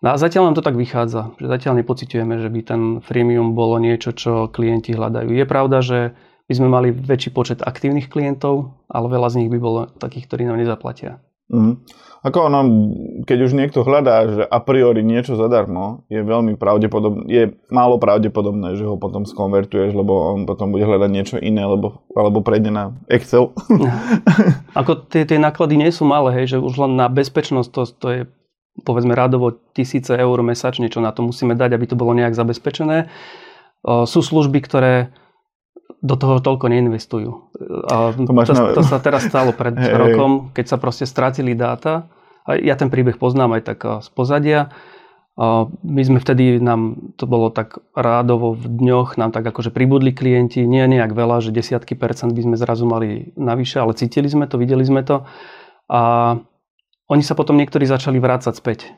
No 0.00 0.14
a 0.14 0.16
zatiaľ 0.16 0.50
nám 0.50 0.56
to 0.56 0.66
tak 0.66 0.74
vychádza, 0.80 1.36
že 1.36 1.46
zatiaľ 1.46 1.84
nepociťujeme, 1.84 2.34
že 2.40 2.48
by 2.48 2.60
ten 2.64 2.82
freemium 3.04 3.52
bolo 3.52 3.76
niečo, 3.76 4.16
čo 4.16 4.48
klienti 4.48 4.96
hľadajú. 4.96 5.28
Je 5.28 5.44
pravda, 5.44 5.78
že 5.84 6.16
by 6.48 6.52
sme 6.56 6.68
mali 6.72 6.88
väčší 6.90 7.30
počet 7.30 7.62
aktívnych 7.62 8.10
klientov, 8.10 8.74
ale 8.90 9.06
veľa 9.06 9.28
z 9.30 9.38
nich 9.44 9.50
by 9.52 9.58
bolo 9.62 9.86
takých, 10.00 10.26
ktorí 10.26 10.48
nám 10.48 10.58
nezaplatia. 10.58 11.22
Mm. 11.50 11.82
Ako 12.20 12.52
ono, 12.52 12.60
keď 13.24 13.38
už 13.48 13.52
niekto 13.56 13.80
hľadá, 13.80 14.16
že 14.28 14.42
a 14.44 14.60
priori 14.60 15.00
niečo 15.00 15.40
zadarmo, 15.40 16.04
je 16.12 16.20
veľmi 16.20 16.60
pravdepodobné, 16.60 17.24
je 17.32 17.44
málo 17.72 17.96
pravdepodobné, 17.96 18.76
že 18.76 18.84
ho 18.84 19.00
potom 19.00 19.24
skonvertuješ, 19.24 19.96
lebo 19.96 20.36
on 20.36 20.44
potom 20.44 20.68
bude 20.68 20.84
hľadať 20.84 21.10
niečo 21.10 21.36
iné, 21.40 21.64
alebo, 21.64 22.04
alebo 22.12 22.44
prejde 22.44 22.68
na 22.68 22.92
Excel. 23.08 23.56
Ako 24.80 25.08
tie, 25.08 25.24
tie 25.24 25.40
náklady 25.40 25.80
nie 25.80 25.88
sú 25.88 26.04
malé, 26.04 26.44
hej, 26.44 26.56
že 26.56 26.58
už 26.60 26.76
len 26.84 27.00
na 27.00 27.08
bezpečnosť 27.08 27.68
to, 27.72 27.82
to 27.88 28.06
je 28.12 28.20
povedzme 28.84 29.16
radovo 29.16 29.56
tisíce 29.72 30.12
eur 30.12 30.36
mesačne, 30.44 30.92
čo 30.92 31.00
na 31.00 31.16
to 31.16 31.24
musíme 31.24 31.56
dať, 31.56 31.72
aby 31.72 31.88
to 31.88 31.96
bolo 31.96 32.12
nejak 32.12 32.36
zabezpečené. 32.36 33.08
Sú 33.84 34.20
služby, 34.20 34.60
ktoré 34.60 35.08
do 35.98 36.14
toho 36.14 36.38
toľko 36.38 36.70
neinvestujú. 36.70 37.30
A 37.90 38.14
to, 38.14 38.30
to, 38.30 38.54
na... 38.54 38.74
to 38.76 38.82
sa 38.86 39.02
teraz 39.02 39.26
stalo 39.26 39.50
pred 39.50 39.74
hey, 39.80 39.96
rokom, 39.96 40.54
keď 40.54 40.66
sa 40.70 40.76
proste 40.78 41.04
stratili 41.04 41.58
dáta. 41.58 42.06
A 42.46 42.56
ja 42.56 42.78
ten 42.78 42.88
príbeh 42.88 43.18
poznám 43.18 43.60
aj 43.60 43.62
tak 43.74 43.80
z 44.06 44.08
pozadia. 44.14 44.70
A 45.40 45.66
my 45.70 46.02
sme 46.04 46.18
vtedy, 46.20 46.60
nám 46.60 47.14
to 47.16 47.24
bolo 47.24 47.48
tak 47.48 47.80
rádovo 47.96 48.52
v 48.52 48.66
dňoch, 48.66 49.16
nám 49.16 49.32
tak 49.32 49.48
akože 49.48 49.72
pribudli 49.72 50.12
klienti, 50.12 50.68
nie 50.68 50.84
nejak 50.84 51.16
veľa, 51.16 51.40
že 51.40 51.54
desiatky 51.54 51.96
percent 51.96 52.36
by 52.36 52.42
sme 52.44 52.56
zrazu 52.60 52.84
mali 52.84 53.32
navyše, 53.40 53.80
ale 53.80 53.96
cítili 53.96 54.28
sme 54.28 54.44
to, 54.44 54.60
videli 54.60 54.84
sme 54.84 55.00
to. 55.00 55.24
A 55.88 56.36
oni 57.08 57.22
sa 57.24 57.32
potom 57.32 57.56
niektorí 57.56 57.88
začali 57.88 58.20
vrácať 58.20 58.54
späť 58.54 58.92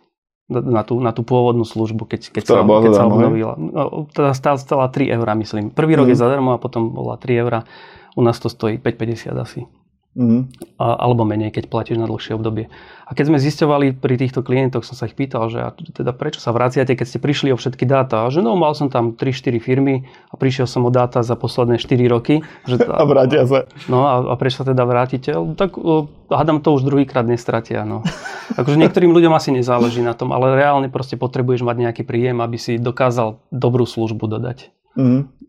na 0.60 0.82
tú, 0.84 1.00
na 1.00 1.16
tú 1.16 1.24
pôvodnú 1.24 1.64
službu, 1.64 2.04
keď, 2.04 2.20
keď, 2.36 2.44
sa, 2.44 2.60
keď 2.60 2.92
sa 2.92 3.08
obnovila. 3.08 3.56
No, 3.56 4.04
teda 4.12 4.36
stála, 4.36 4.58
stála 4.60 4.86
3 4.92 5.08
eurá, 5.16 5.32
myslím. 5.34 5.72
Prvý 5.72 5.96
rok 5.96 6.06
mm. 6.06 6.12
je 6.12 6.16
mhm. 6.18 6.22
zadarmo 6.22 6.50
a 6.52 6.58
potom 6.60 6.92
bola 6.92 7.16
3 7.16 7.42
eurá. 7.42 7.64
U 8.12 8.20
nás 8.20 8.36
to 8.36 8.52
stojí 8.52 8.76
5,50 8.76 9.32
asi. 9.40 9.64
Mm-hmm. 10.12 10.76
A, 10.76 11.08
alebo 11.08 11.24
menej, 11.24 11.56
keď 11.56 11.72
platíš 11.72 11.96
na 11.96 12.04
dlhšie 12.04 12.36
obdobie. 12.36 12.68
A 13.08 13.16
keď 13.16 13.32
sme 13.32 13.38
zisťovali 13.40 13.96
pri 13.96 14.20
týchto 14.20 14.44
klientoch, 14.44 14.84
som 14.84 14.92
sa 14.92 15.08
ich 15.08 15.16
pýtal, 15.16 15.48
že 15.48 15.64
a 15.64 15.72
teda 15.72 16.12
prečo 16.12 16.36
sa 16.36 16.52
vraciate, 16.52 16.92
keď 16.92 17.06
ste 17.08 17.16
prišli 17.16 17.48
o 17.52 17.56
všetky 17.56 17.88
dáta. 17.88 18.24
A 18.24 18.32
že 18.32 18.44
no, 18.44 18.52
mal 18.52 18.76
som 18.76 18.92
tam 18.92 19.16
3-4 19.16 19.56
firmy 19.60 20.04
a 20.28 20.36
prišiel 20.36 20.68
som 20.68 20.84
o 20.84 20.92
dáta 20.92 21.24
za 21.24 21.32
posledné 21.32 21.80
4 21.80 22.12
roky. 22.12 22.44
Že, 22.68 22.88
a 23.00 23.04
vrátia 23.08 23.48
sa. 23.48 23.64
No 23.88 24.04
a, 24.04 24.32
a 24.32 24.34
prečo 24.36 24.60
sa 24.60 24.68
teda 24.68 24.84
vrátite? 24.84 25.32
Tak 25.32 25.80
uh, 25.80 26.04
hádam 26.28 26.60
to 26.60 26.76
už 26.76 26.84
druhýkrát 26.84 27.24
nestratia. 27.24 27.88
No. 27.88 28.04
Akože 28.60 28.76
niektorým 28.76 29.16
ľuďom 29.16 29.32
asi 29.32 29.48
nezáleží 29.48 30.04
na 30.04 30.12
tom, 30.12 30.36
ale 30.36 30.60
reálne 30.60 30.92
proste 30.92 31.16
potrebuješ 31.16 31.64
mať 31.64 31.88
nejaký 31.88 32.02
príjem, 32.04 32.44
aby 32.44 32.60
si 32.60 32.76
dokázal 32.76 33.40
dobrú 33.48 33.88
službu 33.88 34.28
dodať. 34.28 34.68
Mm 34.92 35.41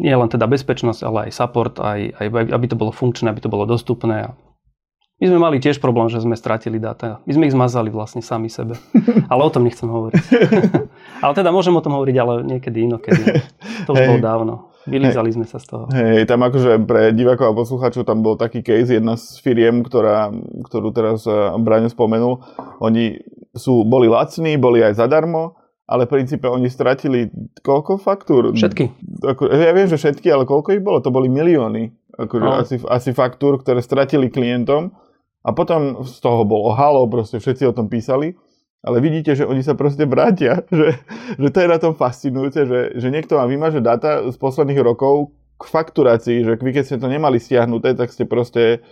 nie 0.00 0.14
len 0.16 0.28
teda 0.32 0.48
bezpečnosť, 0.48 1.00
ale 1.04 1.18
aj 1.28 1.30
support, 1.36 1.76
aj, 1.76 2.16
aj, 2.16 2.26
aby 2.48 2.66
to 2.68 2.76
bolo 2.76 2.88
funkčné, 2.88 3.28
aby 3.28 3.44
to 3.44 3.52
bolo 3.52 3.68
dostupné. 3.68 4.32
My 5.22 5.30
sme 5.30 5.38
mali 5.38 5.62
tiež 5.62 5.78
problém, 5.78 6.10
že 6.10 6.18
sme 6.18 6.34
stratili 6.34 6.82
dáta. 6.82 7.22
My 7.30 7.32
sme 7.36 7.46
ich 7.46 7.54
zmazali 7.54 7.94
vlastne 7.94 8.26
sami 8.26 8.50
sebe. 8.50 8.74
Ale 9.30 9.46
o 9.46 9.50
tom 9.54 9.62
nechcem 9.62 9.86
hovoriť. 9.86 10.18
ale 11.22 11.32
teda 11.38 11.54
môžem 11.54 11.78
o 11.78 11.84
tom 11.84 11.94
hovoriť, 11.94 12.16
ale 12.18 12.42
niekedy 12.42 12.90
inokedy. 12.90 13.22
To 13.86 13.94
už 13.94 14.02
hey. 14.02 14.08
bolo 14.10 14.18
dávno. 14.18 14.54
Vylízali 14.82 15.30
hey. 15.30 15.36
sme 15.38 15.46
sa 15.46 15.62
z 15.62 15.66
toho. 15.70 15.84
Hej, 15.94 16.26
tam 16.26 16.42
akože 16.42 16.82
pre 16.82 17.14
divákov 17.14 17.54
a 17.54 17.54
poslucháčov 17.54 18.02
tam 18.02 18.26
bol 18.26 18.34
taký 18.34 18.66
case, 18.66 18.98
jedna 18.98 19.14
z 19.14 19.38
firiem, 19.38 19.86
ktorá, 19.86 20.34
ktorú 20.66 20.90
teraz 20.90 21.22
eh, 21.30 21.54
Braňo 21.54 21.86
spomenul. 21.86 22.42
Oni 22.82 23.22
sú, 23.54 23.86
boli 23.86 24.10
lacní, 24.10 24.58
boli 24.58 24.82
aj 24.82 24.98
zadarmo 24.98 25.61
ale 25.86 26.06
v 26.06 26.12
princípe 26.18 26.46
oni 26.46 26.70
stratili 26.70 27.28
koľko 27.60 27.98
faktúr? 27.98 28.54
Všetky. 28.54 28.92
Ako, 29.26 29.50
ja 29.50 29.74
viem, 29.74 29.88
že 29.90 29.98
všetky, 29.98 30.30
ale 30.30 30.46
koľko 30.46 30.78
ich 30.78 30.82
bolo? 30.84 31.02
To 31.02 31.10
boli 31.10 31.26
milióny. 31.26 31.90
Akože 32.16 32.44
no. 32.44 32.54
asi, 32.60 32.76
asi 32.86 33.10
faktúr, 33.16 33.58
ktoré 33.60 33.80
stratili 33.80 34.28
klientom 34.28 34.92
a 35.42 35.50
potom 35.50 36.06
z 36.06 36.16
toho 36.22 36.46
bolo 36.46 36.70
halo, 36.76 37.08
proste 37.10 37.42
všetci 37.42 37.66
o 37.66 37.76
tom 37.76 37.90
písali. 37.90 38.38
Ale 38.82 38.98
vidíte, 38.98 39.38
že 39.38 39.46
oni 39.46 39.62
sa 39.62 39.78
proste 39.78 40.06
vrátia, 40.06 40.66
že, 40.70 40.98
že 41.38 41.48
to 41.50 41.58
je 41.62 41.68
na 41.70 41.78
tom 41.78 41.94
fascinujúce, 41.94 42.66
že, 42.66 42.80
že 42.98 43.08
niekto 43.10 43.38
vám 43.38 43.50
vymaže 43.50 43.82
data 43.82 44.26
z 44.26 44.36
posledných 44.38 44.82
rokov 44.82 45.34
k 45.58 45.64
fakturácii, 45.70 46.42
že 46.42 46.52
vy 46.58 46.70
keď 46.74 46.84
ste 46.84 46.98
to 46.98 47.06
nemali 47.06 47.38
stiahnuté, 47.38 47.94
tak 47.94 48.10
ste 48.10 48.26
proste 48.26 48.82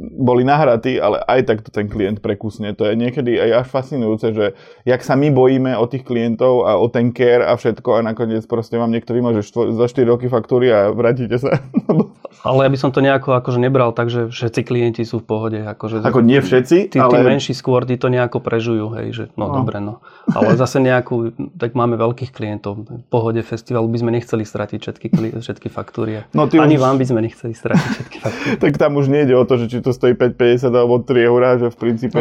boli 0.00 0.40
nahratí, 0.40 0.96
ale 0.96 1.20
aj 1.28 1.40
tak 1.44 1.58
to 1.60 1.68
ten 1.68 1.84
klient 1.84 2.24
prekusne. 2.24 2.72
To 2.80 2.88
je 2.88 2.96
niekedy 2.96 3.36
aj 3.36 3.50
až 3.60 3.66
fascinujúce, 3.68 4.26
že 4.32 4.46
jak 4.88 5.04
sa 5.04 5.20
my 5.20 5.28
bojíme 5.28 5.76
o 5.76 5.84
tých 5.84 6.08
klientov 6.08 6.64
a 6.64 6.80
o 6.80 6.88
ten 6.88 7.12
care 7.12 7.44
a 7.44 7.52
všetko 7.52 8.00
a 8.00 8.04
nakoniec 8.04 8.48
proste 8.48 8.80
vám 8.80 8.88
niekto 8.88 9.12
vymaže 9.12 9.44
štvo, 9.44 9.76
za 9.76 9.86
4 9.92 10.08
roky 10.08 10.32
faktúry 10.32 10.72
a 10.72 10.88
vrátite 10.96 11.36
sa. 11.36 11.60
ale 12.48 12.64
ja 12.64 12.70
by 12.72 12.78
som 12.80 12.88
to 12.88 13.04
nejako 13.04 13.36
akože 13.36 13.60
nebral 13.60 13.92
tak, 13.92 14.08
že 14.08 14.32
všetci 14.32 14.60
klienti 14.64 15.02
sú 15.04 15.20
v 15.20 15.26
pohode. 15.28 15.60
Akože, 15.60 16.00
Ako 16.00 16.24
nie 16.24 16.40
všetci, 16.40 16.96
tí, 16.96 16.96
ale... 16.96 17.20
Tí 17.20 17.28
menší 17.28 17.52
skôr, 17.52 17.84
tí 17.84 18.00
to 18.00 18.08
nejako 18.08 18.40
prežujú, 18.40 18.96
hej, 18.96 19.06
že 19.12 19.24
no, 19.36 19.52
no. 19.52 19.60
dobre, 19.60 19.76
no. 19.84 20.00
Ale 20.32 20.56
zase 20.56 20.80
nejakú, 20.80 21.36
tak 21.60 21.76
máme 21.76 22.00
veľkých 22.00 22.32
klientov. 22.32 22.88
V 22.88 23.04
pohode 23.12 23.44
festivalu 23.44 23.92
by 23.92 23.98
sme 24.00 24.10
nechceli 24.16 24.48
stratiť 24.48 24.78
všetky, 24.80 25.06
všetky 25.36 25.68
faktúry. 25.68 26.24
No, 26.32 26.48
Ani 26.48 26.80
už... 26.80 26.82
vám 26.82 26.96
by 26.96 27.04
sme 27.04 27.20
nechceli 27.20 27.52
stratiť 27.52 27.88
všetky 27.92 28.16
faktúry. 28.24 28.56
tak 28.56 28.72
tam 28.80 28.96
už 28.96 29.12
nejde 29.12 29.36
o 29.36 29.44
to, 29.44 29.60
že 29.60 29.68
či 29.68 29.78
to 29.82 29.90
stojí 29.92 30.14
5,50 30.14 30.70
alebo 30.70 31.02
3 31.02 31.28
eurá, 31.28 31.58
že 31.58 31.68
v 31.68 31.76
princípe 31.76 32.20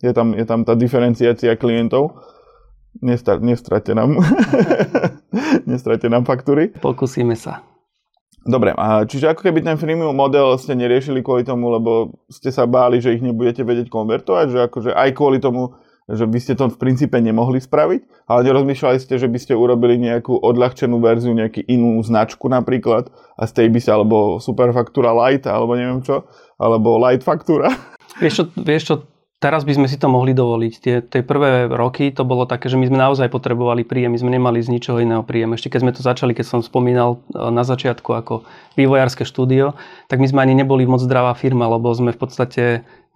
je 0.00 0.12
tam, 0.12 0.32
je 0.32 0.44
tam 0.48 0.64
tá 0.64 0.72
diferenciácia 0.76 1.56
klientov. 1.56 2.16
Nestra, 3.00 3.38
nestrate 3.38 3.94
nám. 3.94 4.18
nestrate 5.70 6.10
nám 6.10 6.26
faktúry. 6.26 6.74
Pokúsime 6.74 7.38
sa. 7.38 7.62
Dobre, 8.40 8.72
a 8.72 9.04
čiže 9.04 9.28
ako 9.28 9.44
keby 9.44 9.60
ten 9.60 9.76
freemium 9.76 10.16
model 10.16 10.56
ste 10.56 10.72
neriešili 10.72 11.20
kvôli 11.20 11.44
tomu, 11.44 11.68
lebo 11.68 12.24
ste 12.32 12.48
sa 12.48 12.64
báli, 12.64 12.96
že 12.96 13.12
ich 13.12 13.20
nebudete 13.20 13.60
vedieť 13.60 13.92
konvertovať, 13.92 14.46
že 14.48 14.58
akože 14.64 14.90
aj 14.96 15.10
kvôli 15.12 15.44
tomu, 15.44 15.76
že 16.08 16.24
by 16.24 16.38
ste 16.40 16.56
to 16.56 16.72
v 16.72 16.80
princípe 16.80 17.14
nemohli 17.20 17.60
spraviť, 17.60 18.26
ale 18.26 18.40
nerozmýšľali 18.48 18.98
ste, 18.98 19.20
že 19.20 19.28
by 19.28 19.38
ste 19.38 19.52
urobili 19.54 20.00
nejakú 20.00 20.34
odľahčenú 20.40 20.98
verziu, 20.98 21.36
nejakú 21.36 21.62
inú 21.68 22.00
značku 22.02 22.48
napríklad 22.48 23.12
a 23.36 23.44
z 23.44 23.52
tej 23.60 23.66
by 23.70 23.80
sa, 23.84 24.00
alebo 24.00 24.42
Superfaktúra 24.42 25.12
Light, 25.12 25.44
alebo 25.44 25.76
neviem 25.76 26.00
čo, 26.00 26.24
alebo 26.60 27.00
light 27.00 27.24
faktúra. 27.24 27.72
Vieš 28.20 28.34
čo, 28.36 28.44
vieš 28.60 28.82
čo, 28.84 28.94
teraz 29.40 29.64
by 29.64 29.72
sme 29.80 29.86
si 29.88 29.96
to 29.96 30.12
mohli 30.12 30.36
dovoliť. 30.36 30.72
Tie, 30.78 30.96
tie 31.00 31.22
prvé 31.24 31.66
roky 31.66 32.12
to 32.12 32.22
bolo 32.28 32.44
také, 32.44 32.68
že 32.68 32.76
my 32.76 32.86
sme 32.86 33.00
naozaj 33.00 33.32
potrebovali 33.32 33.82
príjem, 33.88 34.12
my 34.12 34.20
sme 34.20 34.30
nemali 34.36 34.60
z 34.60 34.68
ničoho 34.68 35.00
iného 35.00 35.24
príjem. 35.24 35.56
Ešte 35.56 35.72
keď 35.72 35.80
sme 35.80 35.96
to 35.96 36.04
začali, 36.04 36.36
keď 36.36 36.46
som 36.46 36.60
spomínal 36.60 37.24
e, 37.32 37.40
na 37.48 37.64
začiatku 37.64 38.12
ako 38.12 38.44
vývojárske 38.76 39.24
štúdio, 39.24 39.74
tak 40.12 40.20
my 40.20 40.28
sme 40.28 40.44
ani 40.44 40.54
neboli 40.60 40.84
moc 40.84 41.00
zdravá 41.00 41.32
firma, 41.32 41.66
lebo 41.66 41.88
sme 41.96 42.12
v 42.12 42.20
podstate 42.20 42.62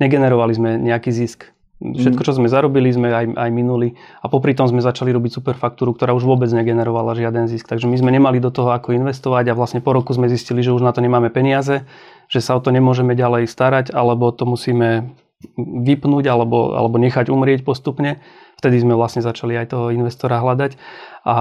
negenerovali 0.00 0.52
sme 0.56 0.70
nejaký 0.80 1.12
zisk. 1.12 1.53
Všetko, 1.82 2.22
čo 2.22 2.38
sme 2.38 2.46
zarobili, 2.46 2.88
sme 2.94 3.10
aj, 3.10 3.26
aj 3.34 3.50
minuli 3.50 3.98
a 4.22 4.30
popri 4.30 4.54
tom 4.54 4.70
sme 4.70 4.78
začali 4.78 5.10
robiť 5.10 5.42
superfaktúru, 5.42 5.92
ktorá 5.92 6.14
už 6.14 6.22
vôbec 6.22 6.48
negenerovala 6.48 7.18
žiaden 7.18 7.50
zisk. 7.50 7.66
Takže 7.66 7.90
my 7.90 7.98
sme 7.98 8.14
nemali 8.14 8.38
do 8.38 8.48
toho 8.48 8.70
ako 8.72 8.94
investovať 8.94 9.50
a 9.50 9.58
vlastne 9.58 9.82
po 9.82 9.90
roku 9.92 10.14
sme 10.14 10.30
zistili, 10.30 10.62
že 10.62 10.72
už 10.72 10.86
na 10.86 10.94
to 10.94 11.02
nemáme 11.02 11.28
peniaze 11.34 11.82
že 12.28 12.40
sa 12.40 12.56
o 12.56 12.60
to 12.62 12.72
nemôžeme 12.72 13.12
ďalej 13.12 13.48
starať, 13.50 13.92
alebo 13.92 14.32
to 14.32 14.48
musíme 14.48 15.14
vypnúť 15.60 16.24
alebo, 16.24 16.72
alebo 16.72 16.96
nechať 16.96 17.28
umrieť 17.28 17.68
postupne. 17.68 18.24
Vtedy 18.56 18.80
sme 18.80 18.96
vlastne 18.96 19.20
začali 19.20 19.52
aj 19.60 19.76
toho 19.76 19.92
investora 19.92 20.40
hľadať 20.40 20.80
a, 21.28 21.36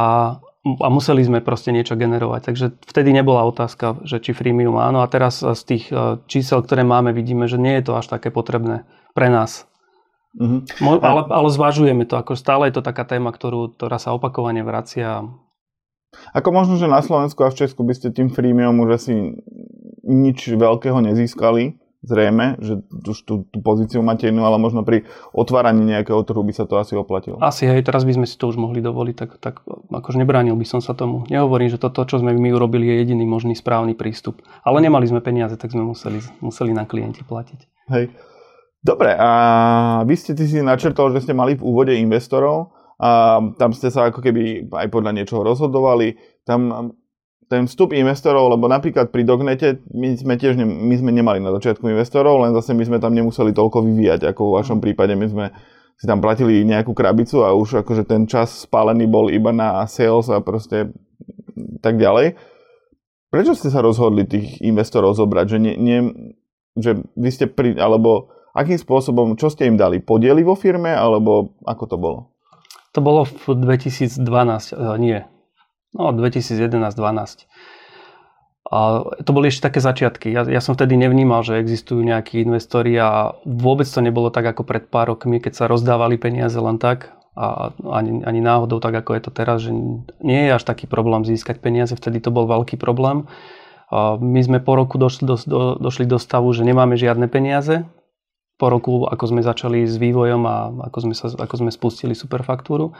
a 0.67 0.87
museli 0.91 1.23
sme 1.23 1.39
proste 1.39 1.71
niečo 1.71 1.95
generovať. 1.95 2.51
Takže 2.51 2.65
vtedy 2.83 3.15
nebola 3.15 3.47
otázka, 3.47 4.03
že 4.03 4.19
či 4.19 4.35
freemium 4.35 4.75
áno. 4.75 4.99
A 4.99 5.07
teraz 5.07 5.39
z 5.39 5.61
tých 5.63 5.87
e, 5.87 6.19
čísel, 6.27 6.67
ktoré 6.67 6.83
máme, 6.83 7.15
vidíme, 7.15 7.47
že 7.47 7.55
nie 7.55 7.79
je 7.79 7.87
to 7.87 7.95
až 7.95 8.11
také 8.11 8.27
potrebné 8.27 8.83
pre 9.15 9.31
nás. 9.31 9.63
Mm-hmm. 10.33 10.81
Ale, 11.01 11.21
ale 11.29 11.47
zvažujeme 11.53 12.09
to, 12.09 12.17
ako 12.17 12.33
stále 12.33 12.65
je 12.69 12.81
to 12.81 12.83
taká 12.85 13.05
téma, 13.05 13.29
ktorú, 13.29 13.77
ktorá 13.77 14.01
sa 14.01 14.17
opakovane 14.17 14.65
vracia 14.65 15.29
Ako 16.33 16.49
možno, 16.49 16.81
že 16.81 16.89
na 16.89 17.05
Slovensku 17.05 17.45
a 17.45 17.53
v 17.53 17.57
Česku 17.61 17.85
by 17.85 17.93
ste 17.93 18.09
tým 18.09 18.33
freemium 18.33 18.81
už 18.81 18.97
asi 18.97 19.13
nič 20.01 20.49
veľkého 20.49 20.99
nezískali, 21.05 21.77
zrejme, 22.03 22.59
že 22.59 22.83
už 22.91 23.17
tú, 23.23 23.47
tú 23.47 23.57
pozíciu 23.63 24.03
máte 24.03 24.27
inú, 24.27 24.43
ale 24.43 24.59
možno 24.59 24.83
pri 24.83 25.07
otváraní 25.31 25.87
nejakého 25.87 26.19
trhu 26.27 26.43
by 26.43 26.53
sa 26.53 26.67
to 26.67 26.75
asi 26.75 26.99
oplatilo. 26.99 27.39
Asi 27.39 27.63
hej, 27.63 27.81
teraz 27.81 28.03
by 28.03 28.19
sme 28.19 28.25
si 28.27 28.35
to 28.35 28.51
už 28.51 28.59
mohli 28.59 28.83
dovoliť, 28.83 29.15
tak, 29.15 29.31
tak 29.39 29.55
akože 29.87 30.19
nebránil 30.19 30.59
by 30.59 30.67
som 30.67 30.83
sa 30.83 30.91
tomu. 30.91 31.23
Nehovorím, 31.31 31.71
že 31.71 31.79
toto, 31.79 32.03
čo 32.03 32.19
sme 32.19 32.35
my 32.35 32.49
urobili, 32.51 32.91
je 32.91 33.07
jediný 33.07 33.23
možný 33.23 33.55
správny 33.55 33.95
prístup. 33.95 34.43
Ale 34.67 34.83
nemali 34.83 35.07
sme 35.07 35.23
peniaze, 35.23 35.55
tak 35.55 35.71
sme 35.71 35.87
museli, 35.87 36.19
museli 36.43 36.75
na 36.75 36.83
klienti 36.83 37.23
platiť. 37.23 37.59
Hej. 37.95 38.11
Dobre, 38.83 39.15
a 39.15 39.29
vy 40.03 40.15
ste 40.19 40.35
ty 40.35 40.43
si 40.43 40.59
načrtol, 40.59 41.15
že 41.15 41.23
ste 41.23 41.31
mali 41.31 41.55
v 41.55 41.63
úvode 41.63 41.95
investorov 41.95 42.75
a 42.99 43.39
tam 43.55 43.71
ste 43.71 43.87
sa 43.87 44.11
ako 44.11 44.19
keby 44.19 44.67
aj 44.67 44.87
podľa 44.91 45.15
niečoho 45.15 45.39
rozhodovali. 45.47 46.19
Tam 46.43 46.91
ten 47.47 47.63
vstup 47.69 47.95
investorov, 47.95 48.51
lebo 48.51 48.67
napríklad 48.67 49.13
pri 49.13 49.23
Dognete 49.23 49.79
my 49.93 50.19
sme 50.19 50.35
tiež 50.35 50.59
ne, 50.59 50.65
my 50.65 50.95
sme 50.97 51.11
nemali 51.13 51.39
na 51.39 51.55
začiatku 51.55 51.85
investorov, 51.85 52.43
len 52.43 52.51
zase 52.57 52.75
my 52.75 52.83
sme 52.83 52.97
tam 52.97 53.15
nemuseli 53.15 53.55
toľko 53.55 53.87
vyvíjať, 53.87 54.25
ako 54.33 54.41
v 54.51 54.55
vašom 54.59 54.79
prípade 54.81 55.13
my 55.15 55.27
sme 55.29 55.45
si 55.93 56.09
tam 56.09 56.19
platili 56.19 56.65
nejakú 56.65 56.91
krabicu 56.91 57.45
a 57.45 57.53
už 57.53 57.85
akože 57.85 58.03
ten 58.09 58.25
čas 58.25 58.65
spálený 58.65 59.05
bol 59.05 59.29
iba 59.29 59.53
na 59.53 59.85
sales 59.85 60.27
a 60.33 60.41
proste 60.41 60.89
tak 61.79 62.01
ďalej. 62.01 62.35
Prečo 63.29 63.53
ste 63.53 63.69
sa 63.69 63.85
rozhodli 63.85 64.25
tých 64.25 64.57
investorov 64.61 65.13
zobrať? 65.13 65.45
Že, 65.53 65.57
nie, 65.61 65.75
nie, 65.77 65.99
že 66.73 67.05
vy 67.13 67.29
ste 67.29 67.45
pri, 67.45 67.77
alebo 67.77 68.32
akým 68.53 68.77
spôsobom, 68.79 69.35
čo 69.35 69.49
ste 69.49 69.67
im 69.67 69.75
dali? 69.75 69.99
Podiely 69.99 70.45
vo 70.45 70.53
firme, 70.53 70.93
alebo 70.93 71.57
ako 71.65 71.83
to 71.89 71.97
bolo? 71.99 72.19
To 72.93 73.01
bolo 73.01 73.25
v 73.25 73.57
2012, 73.57 74.21
nie, 75.01 75.25
No, 75.93 76.09
2011-12. 76.09 77.45
A 78.73 79.05
to 79.21 79.29
boli 79.29 79.53
ešte 79.53 79.69
také 79.69 79.79
začiatky. 79.85 80.33
Ja, 80.33 80.41
ja 80.49 80.57
som 80.57 80.73
vtedy 80.73 80.97
nevnímal, 80.97 81.45
že 81.45 81.61
existujú 81.61 82.01
nejakí 82.01 82.41
investori 82.41 82.97
a 82.97 83.37
vôbec 83.45 83.85
to 83.85 84.01
nebolo 84.01 84.33
tak 84.33 84.49
ako 84.49 84.65
pred 84.65 84.89
pár 84.89 85.13
rokmi, 85.13 85.37
keď 85.37 85.53
sa 85.53 85.65
rozdávali 85.69 86.17
peniaze 86.17 86.57
len 86.57 86.81
tak 86.81 87.13
a 87.37 87.73
ani, 87.93 88.25
ani 88.25 88.41
náhodou 88.41 88.77
tak 88.77 88.93
ako 88.93 89.17
je 89.17 89.21
to 89.21 89.31
teraz, 89.33 89.57
že 89.61 89.73
nie 90.21 90.41
je 90.49 90.51
až 90.53 90.63
taký 90.65 90.85
problém 90.89 91.25
získať 91.25 91.61
peniaze, 91.61 91.93
vtedy 91.93 92.21
to 92.21 92.33
bol 92.33 92.49
veľký 92.49 92.81
problém. 92.81 93.29
My 94.21 94.41
sme 94.41 94.57
po 94.57 94.73
roku 94.73 94.97
došli 94.97 95.29
do, 95.29 95.37
do, 95.37 95.59
došli 95.77 96.09
do 96.09 96.17
stavu, 96.17 96.49
že 96.53 96.65
nemáme 96.65 96.97
žiadne 96.97 97.29
peniaze. 97.29 97.85
Po 98.63 98.71
roku, 98.71 99.03
ako 99.03 99.27
sme 99.27 99.43
začali 99.43 99.83
s 99.83 99.99
vývojom 99.99 100.41
a 100.47 100.71
ako 100.87 100.97
sme, 101.03 101.13
sa, 101.19 101.27
ako 101.35 101.67
sme 101.67 101.71
spustili 101.75 102.15
superfaktúru 102.15 102.95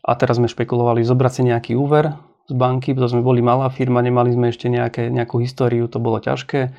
a 0.00 0.16
teraz 0.16 0.40
sme 0.40 0.48
špekulovali 0.48 1.04
zobrať 1.04 1.32
si 1.36 1.42
nejaký 1.44 1.72
úver 1.76 2.16
z 2.48 2.56
banky, 2.56 2.96
pretože 2.96 3.12
sme 3.12 3.20
boli 3.20 3.44
malá 3.44 3.68
firma, 3.68 4.00
nemali 4.00 4.32
sme 4.32 4.48
ešte 4.48 4.72
nejaké, 4.72 5.12
nejakú 5.12 5.36
históriu, 5.44 5.84
to 5.84 6.00
bolo 6.00 6.16
ťažké. 6.16 6.72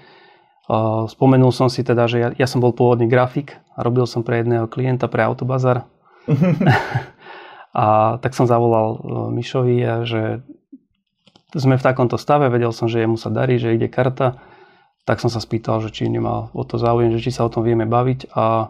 Spomenul 1.13 1.53
som 1.53 1.69
si 1.69 1.85
teda, 1.85 2.09
že 2.09 2.17
ja, 2.17 2.29
ja 2.33 2.47
som 2.49 2.57
bol 2.57 2.73
pôvodný 2.73 3.05
grafik 3.05 3.53
a 3.77 3.85
robil 3.85 4.09
som 4.09 4.25
pre 4.25 4.41
jedného 4.41 4.65
klienta 4.65 5.05
pre 5.05 5.21
Autobazar. 5.21 5.85
a 7.77 8.17
tak 8.17 8.33
som 8.33 8.49
zavolal 8.49 8.97
e, 8.97 8.99
Mišovi, 9.37 9.77
a 9.85 10.01
že 10.09 10.41
sme 11.53 11.77
v 11.77 11.85
takomto 11.85 12.17
stave, 12.17 12.49
vedel 12.49 12.73
som, 12.73 12.89
že 12.89 13.05
jemu 13.05 13.21
sa 13.21 13.29
darí, 13.29 13.61
že 13.61 13.77
ide 13.77 13.85
karta, 13.85 14.41
tak 15.07 15.23
som 15.23 15.31
sa 15.31 15.39
spýtal, 15.39 15.79
že 15.79 15.95
či 15.95 16.11
nemá 16.11 16.51
o 16.51 16.67
to 16.67 16.75
záujem, 16.75 17.15
že 17.15 17.23
či 17.23 17.31
sa 17.31 17.47
o 17.47 17.53
tom 17.53 17.63
vieme 17.63 17.87
baviť 17.87 18.35
a, 18.35 18.67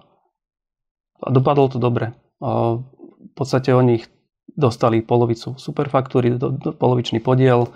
a 1.17 1.27
dopadlo 1.33 1.65
to 1.65 1.81
dobre. 1.81 2.13
A 2.37 2.77
v 2.77 3.33
podstate 3.33 3.73
oni 3.73 4.05
dostali 4.53 5.01
polovicu 5.01 5.57
superfaktúry, 5.57 6.37
do, 6.37 6.53
do, 6.53 6.69
polovičný 6.77 7.25
podiel 7.25 7.73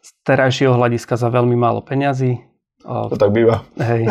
z 0.00 0.10
terajšieho 0.24 0.72
hľadiska 0.72 1.20
za 1.20 1.28
veľmi 1.28 1.52
málo 1.52 1.84
peňazí. 1.84 2.40
To 2.82 3.14
tak 3.14 3.30
býva. 3.30 3.60
Hej. 3.76 4.08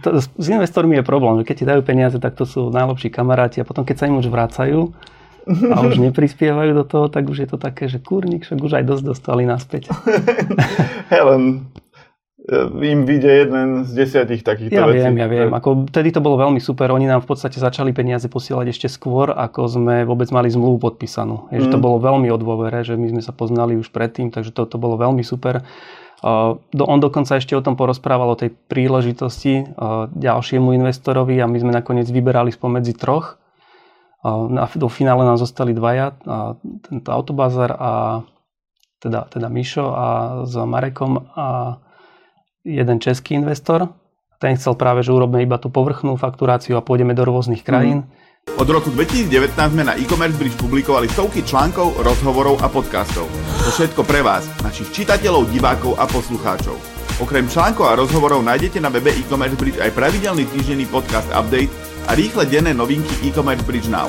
To, 0.00 0.16
s 0.16 0.46
investormi 0.48 0.96
je 0.96 1.04
problém, 1.04 1.44
že 1.44 1.44
keď 1.44 1.56
ti 1.60 1.68
dajú 1.68 1.82
peniaze, 1.84 2.16
tak 2.16 2.40
to 2.40 2.48
sú 2.48 2.72
najlepší 2.72 3.12
kamaráti 3.12 3.60
a 3.60 3.68
potom 3.68 3.84
keď 3.84 3.96
sa 4.00 4.08
im 4.08 4.16
už 4.16 4.32
vrácajú 4.32 4.96
a 5.44 5.76
už 5.84 6.00
neprispievajú 6.08 6.72
do 6.72 6.84
toho, 6.88 7.06
tak 7.12 7.28
už 7.28 7.44
je 7.44 7.48
to 7.52 7.58
také, 7.60 7.84
že 7.86 8.00
kurník, 8.00 8.48
však 8.48 8.58
už 8.64 8.80
aj 8.80 8.84
dosť 8.88 9.04
dostali 9.04 9.44
naspäť. 9.44 9.92
Helen, 11.12 11.68
im 12.80 13.04
vyjde 13.04 13.30
jeden 13.44 13.84
z 13.84 13.90
desiatich 13.92 14.40
takýchto 14.40 14.80
ja 14.80 14.88
vecí. 14.88 15.04
Ja 15.04 15.12
viem, 15.12 15.16
ja 15.20 15.28
viem. 15.28 15.52
Ako, 15.52 15.84
vtedy 15.92 16.08
to 16.08 16.24
bolo 16.24 16.40
veľmi 16.40 16.56
super. 16.56 16.88
Oni 16.88 17.04
nám 17.04 17.20
v 17.22 17.36
podstate 17.36 17.60
začali 17.60 17.92
peniaze 17.92 18.26
posielať 18.32 18.66
ešte 18.72 18.88
skôr, 18.88 19.28
ako 19.30 19.68
sme 19.68 20.08
vôbec 20.08 20.32
mali 20.32 20.48
zmluvu 20.48 20.80
podpísanú. 20.80 21.52
Je, 21.52 21.60
mm. 21.60 21.62
že 21.64 21.68
to 21.68 21.78
mm. 21.78 21.84
bolo 21.84 21.96
veľmi 22.00 22.32
o 22.32 22.40
dôvere, 22.40 22.80
že 22.80 22.96
my 22.96 23.12
sme 23.12 23.22
sa 23.22 23.36
poznali 23.36 23.76
už 23.76 23.92
predtým, 23.92 24.32
takže 24.32 24.56
to, 24.56 24.64
to 24.64 24.80
bolo 24.80 24.96
veľmi 24.96 25.20
super. 25.20 25.60
Uh, 26.20 26.60
do, 26.72 26.84
on 26.84 27.00
dokonca 27.00 27.36
ešte 27.36 27.56
o 27.56 27.64
tom 27.64 27.76
porozprával, 27.76 28.28
o 28.28 28.36
tej 28.36 28.52
príležitosti 28.68 29.64
uh, 29.64 30.08
ďalšiemu 30.12 30.76
investorovi 30.76 31.40
a 31.40 31.48
my 31.48 31.56
sme 31.60 31.72
nakoniec 31.72 32.08
vyberali 32.08 32.52
spomedzi 32.52 32.96
troch. 32.96 33.40
Uh, 34.20 34.48
na, 34.48 34.68
do 34.68 34.88
finále 34.88 35.24
nám 35.24 35.40
zostali 35.40 35.72
dvaja, 35.72 36.12
uh, 36.24 36.56
tento 36.84 37.08
Autobazar 37.08 37.72
a 37.72 37.92
teda, 39.00 39.32
teda 39.32 39.48
Mišo 39.48 39.86
a 39.96 40.06
s 40.44 40.52
Marekom 40.60 41.24
a 41.32 41.80
jeden 42.64 43.00
český 43.00 43.34
investor. 43.34 43.88
Ten 44.40 44.56
chcel 44.56 44.72
práve, 44.76 45.04
že 45.04 45.12
urobíme 45.12 45.44
iba 45.44 45.60
tú 45.60 45.68
povrchnú 45.68 46.16
fakturáciu 46.16 46.80
a 46.80 46.84
pôjdeme 46.84 47.12
do 47.12 47.28
rôznych 47.28 47.60
krajín. 47.60 48.08
Mm. 48.08 48.20
Od 48.56 48.68
roku 48.72 48.88
2019 48.88 49.52
sme 49.52 49.84
na 49.84 50.00
e-commerce 50.00 50.40
bridge 50.40 50.56
publikovali 50.56 51.12
stovky 51.12 51.44
článkov, 51.44 52.00
rozhovorov 52.00 52.56
a 52.64 52.72
podcastov. 52.72 53.28
To 53.60 53.68
všetko 53.68 54.00
pre 54.08 54.24
vás, 54.24 54.48
našich 54.64 54.88
čitateľov, 54.96 55.52
divákov 55.52 56.00
a 56.00 56.08
poslucháčov. 56.08 56.72
Okrem 57.20 57.44
článkov 57.52 57.92
a 57.92 58.00
rozhovorov 58.00 58.40
nájdete 58.40 58.80
na 58.80 58.88
webe 58.88 59.12
e-commerce 59.12 59.60
bridge 59.60 59.76
aj 59.76 59.92
pravidelný 59.92 60.48
týždenný 60.48 60.88
podcast 60.88 61.28
update 61.36 61.68
a 62.08 62.16
rýchle 62.16 62.48
denné 62.48 62.72
novinky 62.72 63.12
e-commerce 63.28 63.60
bridge 63.68 63.92
now. 63.92 64.08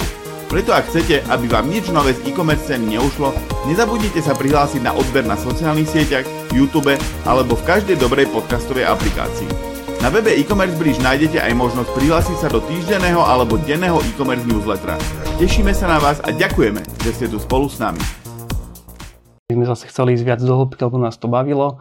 Preto 0.52 0.76
ak 0.76 0.92
chcete, 0.92 1.24
aby 1.32 1.48
vám 1.48 1.72
nič 1.72 1.96
nové 1.96 2.12
z 2.12 2.28
e-commerce 2.28 2.68
ceny 2.68 3.00
neušlo, 3.00 3.32
nezabudnite 3.72 4.20
sa 4.20 4.36
prihlásiť 4.36 4.84
na 4.84 4.92
odber 4.92 5.24
na 5.24 5.40
sociálnych 5.40 5.88
sieťach, 5.88 6.28
YouTube 6.52 6.92
alebo 7.24 7.56
v 7.56 7.64
každej 7.64 7.96
dobrej 7.96 8.28
podcastovej 8.36 8.84
aplikácii. 8.84 9.48
Na 10.04 10.12
webe 10.12 10.36
e-commerce 10.36 10.76
bridge 10.76 11.00
nájdete 11.00 11.40
aj 11.40 11.56
možnosť 11.56 11.96
prihlásiť 11.96 12.38
sa 12.44 12.52
do 12.52 12.60
týždenného 12.68 13.24
alebo 13.24 13.56
denného 13.64 14.04
e-commerce 14.04 14.44
newslettera. 14.44 15.00
Tešíme 15.40 15.72
sa 15.72 15.88
na 15.88 16.04
vás 16.04 16.20
a 16.20 16.36
ďakujeme, 16.36 16.84
že 17.00 17.16
ste 17.16 17.26
tu 17.32 17.40
spolu 17.40 17.72
s 17.72 17.80
nami. 17.80 18.04
My 19.56 19.56
sme 19.56 19.66
zase 19.72 19.88
chceli 19.88 20.20
ísť 20.20 20.28
viac 20.28 20.44
do 20.44 20.52
hĺbky, 20.52 20.84
lebo 20.84 21.00
nás 21.00 21.16
to 21.16 21.32
bavilo, 21.32 21.80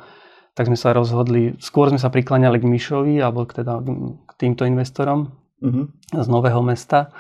tak 0.55 0.71
sme 0.71 0.79
sa 0.79 0.95
rozhodli, 0.95 1.59
skôr 1.59 1.91
sme 1.91 1.99
sa 1.99 2.07
prikláňali 2.07 2.63
k 2.63 2.71
Mišovi 2.71 3.19
alebo 3.19 3.51
k, 3.51 3.67
teda, 3.67 3.83
k 4.31 4.33
týmto 4.39 4.63
investorom 4.63 5.35
uh-huh. 5.59 5.91
z 6.15 6.27
Nového 6.31 6.63
mesta 6.63 7.11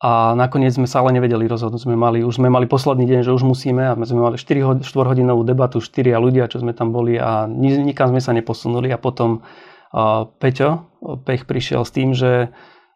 a 0.00 0.32
nakoniec 0.32 0.72
sme 0.72 0.88
sa 0.88 1.04
ale 1.04 1.12
nevedeli 1.12 1.44
rozhodnúť. 1.44 1.84
Sme 1.84 1.92
mali, 1.92 2.24
už 2.24 2.40
sme 2.40 2.48
mali 2.48 2.64
posledný 2.64 3.04
deň, 3.04 3.20
že 3.20 3.36
už 3.36 3.44
musíme 3.44 3.84
a 3.84 3.92
sme 4.00 4.24
mali 4.24 4.40
4 4.40 4.80
4-hodinovú 4.80 5.44
debatu, 5.44 5.84
4 5.84 6.16
ľudia, 6.16 6.48
čo 6.48 6.64
sme 6.64 6.72
tam 6.72 6.88
boli 6.88 7.20
a 7.20 7.44
nikam 7.44 8.08
sme 8.08 8.24
sa 8.24 8.32
neposunuli 8.32 8.88
a 8.88 8.96
potom 8.96 9.44
uh, 9.92 10.24
Peťo, 10.40 10.88
Pech 11.28 11.44
prišiel 11.44 11.84
s 11.84 11.92
tým, 11.92 12.16
že 12.16 12.48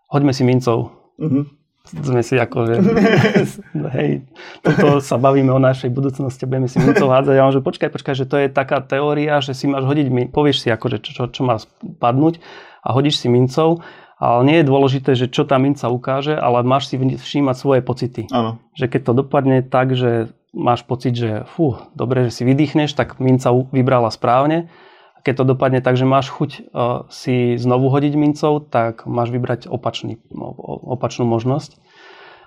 hoďme 0.09 0.33
si 0.33 0.49
mincov. 0.49 0.97
Uh-huh. 1.21 1.45
Sme 1.85 2.25
si 2.25 2.41
ako, 2.41 2.73
že 2.73 2.75
hej, 4.01 4.25
toto 4.65 5.05
sa 5.05 5.21
bavíme 5.21 5.53
o 5.53 5.61
našej 5.61 5.93
budúcnosti, 5.93 6.49
budeme 6.49 6.73
si 6.73 6.81
mincov 6.81 7.13
hádzať. 7.13 7.37
A 7.37 7.45
on, 7.45 7.53
že 7.53 7.61
počkaj, 7.61 7.93
počkaj, 7.93 8.17
že 8.17 8.25
to 8.25 8.41
je 8.41 8.49
taká 8.49 8.81
teória, 8.81 9.45
že 9.45 9.53
si 9.53 9.69
máš 9.69 9.85
hodiť, 9.85 10.33
povieš 10.33 10.65
si 10.65 10.69
ako, 10.73 10.97
že 10.97 10.99
čo, 11.05 11.11
čo, 11.13 11.23
čo 11.29 11.41
má 11.45 11.61
padnúť 12.01 12.41
a 12.81 12.97
hodíš 12.97 13.21
si 13.21 13.29
mincov 13.29 13.85
ale 14.19 14.41
nie 14.47 14.57
je 14.63 14.71
dôležité, 14.71 15.11
že 15.19 15.27
čo 15.27 15.43
tá 15.43 15.59
minca 15.59 15.91
ukáže, 15.91 16.39
ale 16.39 16.63
máš 16.63 16.91
si 16.91 16.97
všímať 16.97 17.57
svoje 17.59 17.81
pocity. 17.83 18.31
Áno. 18.31 18.63
Že 18.79 18.87
keď 18.95 19.01
to 19.03 19.13
dopadne 19.13 19.59
tak, 19.67 19.99
že 19.99 20.31
máš 20.55 20.87
pocit, 20.87 21.19
že 21.19 21.43
fú, 21.51 21.77
dobre, 21.99 22.31
že 22.31 22.41
si 22.41 22.43
vydýchneš, 22.47 22.95
tak 22.95 23.19
minca 23.19 23.51
vybrala 23.51 24.09
správne. 24.15 24.71
Keď 25.27 25.35
to 25.41 25.45
dopadne 25.57 25.81
tak, 25.81 25.97
že 25.97 26.05
máš 26.07 26.31
chuť 26.31 26.51
uh, 26.71 27.09
si 27.09 27.57
znovu 27.57 27.89
hodiť 27.89 28.15
mincov, 28.15 28.69
tak 28.69 29.09
máš 29.09 29.33
vybrať 29.33 29.67
opačný, 29.67 30.21
opačnú 30.85 31.25
možnosť. 31.25 31.81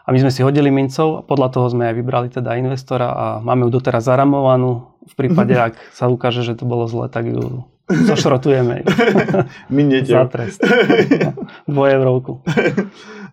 A 0.08 0.16
my 0.16 0.24
sme 0.24 0.32
si 0.32 0.40
hodili 0.40 0.72
mincov 0.72 1.20
a 1.20 1.26
podľa 1.26 1.52
toho 1.52 1.68
sme 1.68 1.92
aj 1.92 1.96
vybrali 2.00 2.32
teda 2.32 2.56
investora 2.56 3.12
a 3.12 3.26
máme 3.44 3.68
ju 3.68 3.76
doteraz 3.76 4.08
zaramovanú. 4.08 4.88
V 5.04 5.14
prípade, 5.20 5.52
ak 5.68 5.76
sa 5.92 6.08
ukáže, 6.08 6.48
že 6.48 6.56
to 6.56 6.64
bolo 6.64 6.88
zle, 6.88 7.12
tak 7.12 7.28
ju 7.28 7.68
Zošrotujeme 7.88 8.84
ju. 8.84 8.86
Miniete 9.76 10.12
Za 10.12 10.28
trest. 10.28 10.60
Dvojevrovku. 11.68 12.44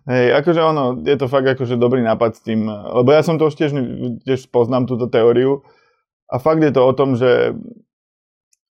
Hej, 0.05 0.25
akože 0.37 0.61
ono, 0.61 1.01
je 1.01 1.17
to 1.17 1.27
fakt 1.27 1.49
akože 1.49 1.75
dobrý 1.81 2.05
nápad 2.05 2.37
s 2.37 2.41
tým, 2.45 2.69
lebo 2.69 3.09
ja 3.09 3.25
som 3.25 3.41
to 3.41 3.49
už 3.49 3.55
tiež, 3.57 3.71
tiež 4.23 4.47
poznám 4.53 4.85
túto 4.85 5.09
teóriu 5.09 5.65
a 6.29 6.37
fakt 6.37 6.61
je 6.61 6.69
to 6.69 6.81
o 6.85 6.93
tom, 6.93 7.17
že 7.17 7.57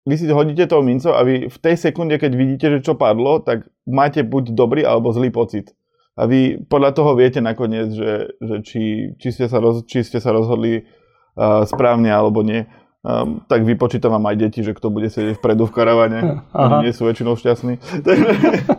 vy 0.03 0.15
si 0.19 0.27
hodíte 0.29 0.67
tou 0.67 0.83
mincov 0.83 1.15
a 1.15 1.23
vy 1.23 1.47
v 1.47 1.57
tej 1.57 1.75
sekunde, 1.79 2.19
keď 2.19 2.31
vidíte, 2.35 2.67
že 2.77 2.85
čo 2.85 2.93
padlo, 2.93 3.39
tak 3.39 3.65
máte 3.87 4.21
buď 4.21 4.51
dobrý 4.51 4.81
alebo 4.83 5.15
zlý 5.15 5.31
pocit. 5.31 5.71
A 6.13 6.29
vy 6.29 6.61
podľa 6.69 6.93
toho 6.93 7.17
viete 7.17 7.41
nakoniec, 7.41 7.89
že, 7.89 8.37
že 8.37 8.55
či, 8.61 8.81
či, 9.17 9.29
ste 9.33 9.49
sa 9.49 9.57
roz, 9.57 9.87
či 9.89 10.05
ste 10.05 10.21
sa 10.21 10.29
rozhodli 10.29 10.85
uh, 10.85 11.65
správne 11.65 12.13
alebo 12.13 12.45
nie. 12.45 12.69
Um, 13.03 13.43
tak 13.51 13.67
vypočítam 13.67 14.15
vám 14.15 14.31
aj 14.31 14.47
deti, 14.47 14.63
že 14.63 14.71
kto 14.71 14.87
bude 14.87 15.11
sedieť 15.11 15.35
vpredu 15.35 15.67
v 15.67 15.75
karavane. 15.75 16.19
Oni 16.55 16.87
nie 16.87 16.95
sú 16.95 17.03
väčšinou 17.03 17.35
šťastní. 17.35 17.75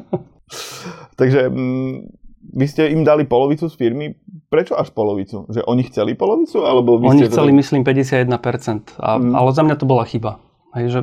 Takže 1.21 1.53
um, 1.53 2.09
vy 2.57 2.65
ste 2.65 2.89
im 2.89 3.05
dali 3.05 3.29
polovicu 3.29 3.69
z 3.69 3.75
firmy. 3.77 4.17
Prečo 4.49 4.81
až 4.81 4.95
polovicu? 4.97 5.45
Že 5.51 5.67
oni 5.67 5.83
chceli 5.91 6.15
polovicu? 6.15 6.63
Alebo 6.63 6.97
vy 7.03 7.11
oni 7.11 7.21
ste 7.27 7.37
chceli, 7.37 7.51
to... 7.51 7.59
myslím, 7.59 7.83
51%. 7.83 8.97
A, 9.03 9.19
mm. 9.19 9.35
Ale 9.35 9.49
za 9.51 9.63
mňa 9.67 9.77
to 9.77 9.87
bola 9.89 10.05
chyba. 10.07 10.39
Hej, 10.79 10.85
že 10.91 11.01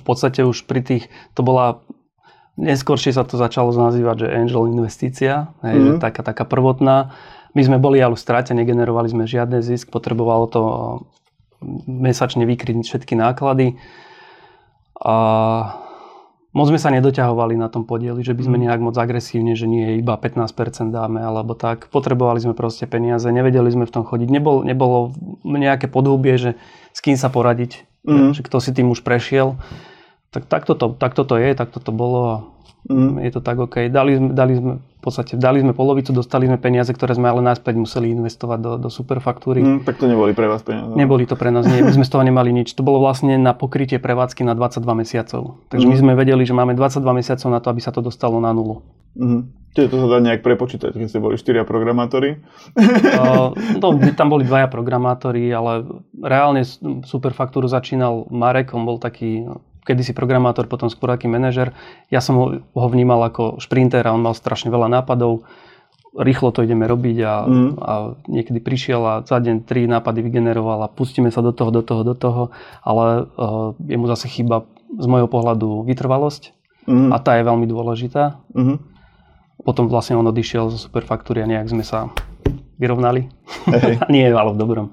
v 0.00 0.02
podstate 0.04 0.40
už 0.44 0.64
pri 0.64 0.80
tých, 0.80 1.04
to 1.36 1.44
bola, 1.44 1.84
neskôršie 2.56 3.12
sa 3.12 3.24
to 3.24 3.36
začalo 3.36 3.72
nazývať, 3.72 4.24
že 4.24 4.34
angel 4.34 4.68
investícia, 4.68 5.52
hej, 5.64 5.76
mm. 5.76 5.84
že 5.84 5.92
taká, 6.00 6.24
taká 6.24 6.44
prvotná. 6.48 7.12
My 7.54 7.62
sme 7.62 7.78
boli 7.78 8.00
ale 8.00 8.16
v 8.16 8.24
strate, 8.24 8.56
negenerovali 8.56 9.08
sme 9.12 9.24
žiadny 9.28 9.60
zisk, 9.62 9.92
potrebovalo 9.92 10.44
to 10.48 10.62
mesačne 11.88 12.44
vykryť 12.44 12.84
všetky 12.84 13.14
náklady. 13.16 13.76
A 15.00 15.14
moc 16.54 16.66
sme 16.70 16.78
sa 16.78 16.94
nedoťahovali 16.94 17.58
na 17.58 17.66
tom 17.66 17.82
podieli, 17.82 18.22
že 18.22 18.32
by 18.32 18.42
sme 18.46 18.56
mm. 18.58 18.62
nejak 18.68 18.80
moc 18.80 18.94
agresívne, 18.94 19.58
že 19.58 19.66
nie 19.66 19.98
iba 19.98 20.14
15% 20.14 20.94
dáme 20.94 21.18
alebo 21.18 21.58
tak. 21.58 21.90
Potrebovali 21.90 22.38
sme 22.38 22.54
proste 22.54 22.86
peniaze, 22.86 23.26
nevedeli 23.26 23.68
sme 23.74 23.84
v 23.84 23.94
tom 23.94 24.06
chodiť. 24.06 24.28
Nebol, 24.30 24.62
nebolo 24.62 25.12
nejaké 25.42 25.90
podhubie, 25.90 26.38
že 26.38 26.50
s 26.94 27.02
kým 27.02 27.18
sa 27.18 27.26
poradiť, 27.26 27.82
mm. 28.06 28.38
že 28.38 28.42
kto 28.46 28.62
si 28.62 28.70
tým 28.70 28.94
už 28.94 29.02
prešiel. 29.02 29.58
Tak 30.30 30.46
takto 30.46 30.78
to, 30.78 30.94
takto 30.94 31.26
to 31.26 31.38
je, 31.38 31.54
takto 31.58 31.82
to 31.82 31.90
bolo 31.90 32.54
Mm. 32.84 33.24
Je 33.24 33.30
to 33.32 33.40
tak 33.40 33.56
OK. 33.56 33.88
Dali, 33.88 34.20
dali 34.20 34.60
sme, 34.60 34.72
podstate 35.04 35.36
dali 35.36 35.60
sme 35.60 35.76
polovicu, 35.76 36.16
dostali 36.16 36.48
sme 36.48 36.56
peniaze, 36.56 36.88
ktoré 36.88 37.12
sme 37.12 37.28
ale 37.28 37.44
naspäť 37.44 37.76
museli 37.76 38.16
investovať 38.16 38.58
do, 38.64 38.72
do 38.80 38.88
superfaktúry. 38.88 39.60
Mm, 39.60 39.78
tak 39.84 40.00
to 40.00 40.08
neboli 40.08 40.32
pre 40.32 40.48
vás 40.48 40.64
peniaze. 40.64 40.96
Neboli 40.96 41.28
to 41.28 41.36
pre 41.36 41.52
nás, 41.52 41.68
nie. 41.68 41.84
My 41.84 41.92
sme 41.92 42.08
z 42.08 42.10
toho 42.10 42.24
nemali 42.24 42.50
nič. 42.56 42.72
To 42.72 42.80
bolo 42.80 43.04
vlastne 43.04 43.36
na 43.36 43.52
pokrytie 43.52 44.00
prevádzky 44.00 44.48
na 44.48 44.56
22 44.56 44.80
mesiacov. 44.96 45.60
Takže 45.68 45.84
mm. 45.84 45.90
my 45.92 45.96
sme 46.00 46.12
vedeli, 46.16 46.42
že 46.48 46.56
máme 46.56 46.72
22 46.72 47.04
mesiacov 47.20 47.48
na 47.52 47.60
to, 47.60 47.68
aby 47.68 47.80
sa 47.84 47.92
to 47.92 48.00
dostalo 48.00 48.40
na 48.40 48.56
nulu. 48.56 48.80
Mm. 49.14 49.52
Čiže 49.74 49.90
to 49.90 50.06
sa 50.06 50.08
dá 50.14 50.18
nejak 50.22 50.46
prepočítať, 50.46 50.94
keď 50.94 51.08
ste 51.10 51.18
boli 51.18 51.34
štyria 51.34 51.66
programátori? 51.66 52.38
Uh, 53.14 53.54
no, 53.78 53.94
tam 54.18 54.28
boli 54.28 54.42
dvaja 54.42 54.66
programátori, 54.66 55.48
ale 55.48 55.86
reálne 56.18 56.66
superfaktúru 57.06 57.70
začínal 57.70 58.26
Marek, 58.28 58.74
on 58.74 58.84
bol 58.84 58.98
taký 58.98 59.46
kedysi 59.84 60.16
programátor, 60.16 60.64
potom 60.66 60.88
skôr 60.88 61.12
aký 61.12 61.28
manažer. 61.28 61.76
Ja 62.08 62.24
som 62.24 62.34
ho, 62.40 62.46
ho 62.60 62.88
vnímal 62.88 63.20
ako 63.28 63.60
šprinter 63.60 64.04
a 64.08 64.16
on 64.16 64.24
mal 64.24 64.32
strašne 64.32 64.72
veľa 64.72 64.88
nápadov. 64.88 65.44
Rýchlo 66.14 66.54
to 66.54 66.62
ideme 66.62 66.86
robiť 66.86 67.16
a, 67.26 67.32
mm. 67.44 67.70
a 67.78 67.92
niekedy 68.30 68.62
prišiel 68.62 69.02
a 69.02 69.14
za 69.26 69.42
deň 69.42 69.66
tri 69.66 69.84
nápady 69.90 70.22
vygeneroval 70.22 70.86
a 70.86 70.92
pustíme 70.92 71.28
sa 71.28 71.42
do 71.42 71.50
toho, 71.50 71.74
do 71.74 71.82
toho, 71.82 72.02
do 72.06 72.14
toho. 72.14 72.42
Ale 72.86 73.28
uh, 73.34 73.74
je 73.82 73.96
mu 73.98 74.06
zase 74.06 74.30
chyba 74.30 74.64
z 74.94 75.06
môjho 75.10 75.26
pohľadu 75.26 75.82
vytrvalosť 75.84 76.54
mm. 76.86 77.10
a 77.10 77.16
tá 77.18 77.36
je 77.36 77.44
veľmi 77.44 77.66
dôležitá. 77.66 78.38
Mm. 78.54 78.78
Potom 79.66 79.90
vlastne 79.90 80.14
on 80.14 80.26
odišiel 80.30 80.70
zo 80.70 80.78
Superfaktúry 80.78 81.42
a 81.42 81.50
nejak 81.50 81.66
sme 81.66 81.82
sa 81.82 82.14
vyrovnali. 82.78 83.30
Hey. 83.70 83.98
Nie, 84.12 84.30
ale 84.30 84.54
v 84.54 84.58
dobrom. 84.58 84.86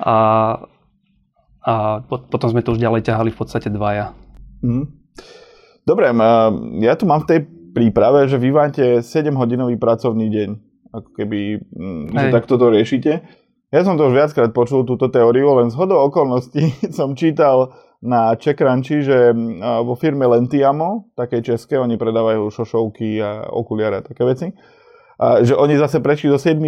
A 0.00 0.14
a 1.62 2.02
potom 2.06 2.48
sme 2.50 2.62
to 2.66 2.74
už 2.74 2.82
ďalej 2.82 3.06
ťahali 3.06 3.30
v 3.30 3.38
podstate 3.38 3.70
dvaja. 3.70 4.14
Mm. 4.62 4.86
Dobre, 5.82 6.10
ja 6.82 6.94
tu 6.94 7.04
mám 7.06 7.26
v 7.26 7.28
tej 7.30 7.40
príprave, 7.74 8.30
že 8.30 8.38
vy 8.38 8.50
máte 8.54 8.84
7-hodinový 9.02 9.78
pracovný 9.78 10.30
deň. 10.30 10.50
Ako 10.92 11.10
keby, 11.16 11.38
že 12.12 12.26
takto 12.30 12.60
to 12.60 12.66
riešite. 12.68 13.24
Ja 13.72 13.80
som 13.80 13.96
to 13.96 14.12
už 14.12 14.14
viackrát 14.14 14.52
počul, 14.52 14.84
túto 14.84 15.08
teóriu, 15.08 15.56
len 15.56 15.72
z 15.72 15.76
hodou 15.80 16.04
okolností 16.04 16.76
som 16.98 17.16
čítal 17.16 17.72
na 18.02 18.34
Čekranči, 18.34 19.00
že 19.00 19.30
vo 19.86 19.94
firme 19.94 20.26
Lentiamo, 20.26 21.14
takej 21.14 21.54
české, 21.54 21.78
oni 21.78 21.94
predávajú 21.94 22.50
šošovky 22.50 23.22
a 23.22 23.46
okuliare 23.48 24.02
a 24.02 24.04
také 24.04 24.26
veci, 24.26 24.50
a 25.22 25.46
že 25.46 25.54
oni 25.54 25.78
zase 25.78 26.02
prešli 26.02 26.34
do 26.34 26.36
7 26.36 26.58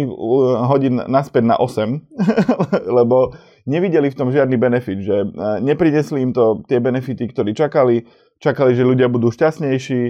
hodín 0.71 1.03
naspäť 1.11 1.43
na 1.43 1.59
8, 1.59 1.99
lebo 2.97 3.35
nevideli 3.65 4.13
v 4.13 4.17
tom 4.17 4.29
žiadny 4.29 4.55
benefit, 4.57 5.01
že 5.01 5.25
e, 5.25 5.27
neprinesli 5.61 6.21
im 6.21 6.31
to 6.31 6.61
tie 6.69 6.77
benefity, 6.77 7.25
ktorí 7.29 7.57
čakali, 7.57 8.05
čakali, 8.37 8.77
že 8.77 8.85
ľudia 8.85 9.09
budú 9.09 9.33
šťastnejší, 9.33 10.01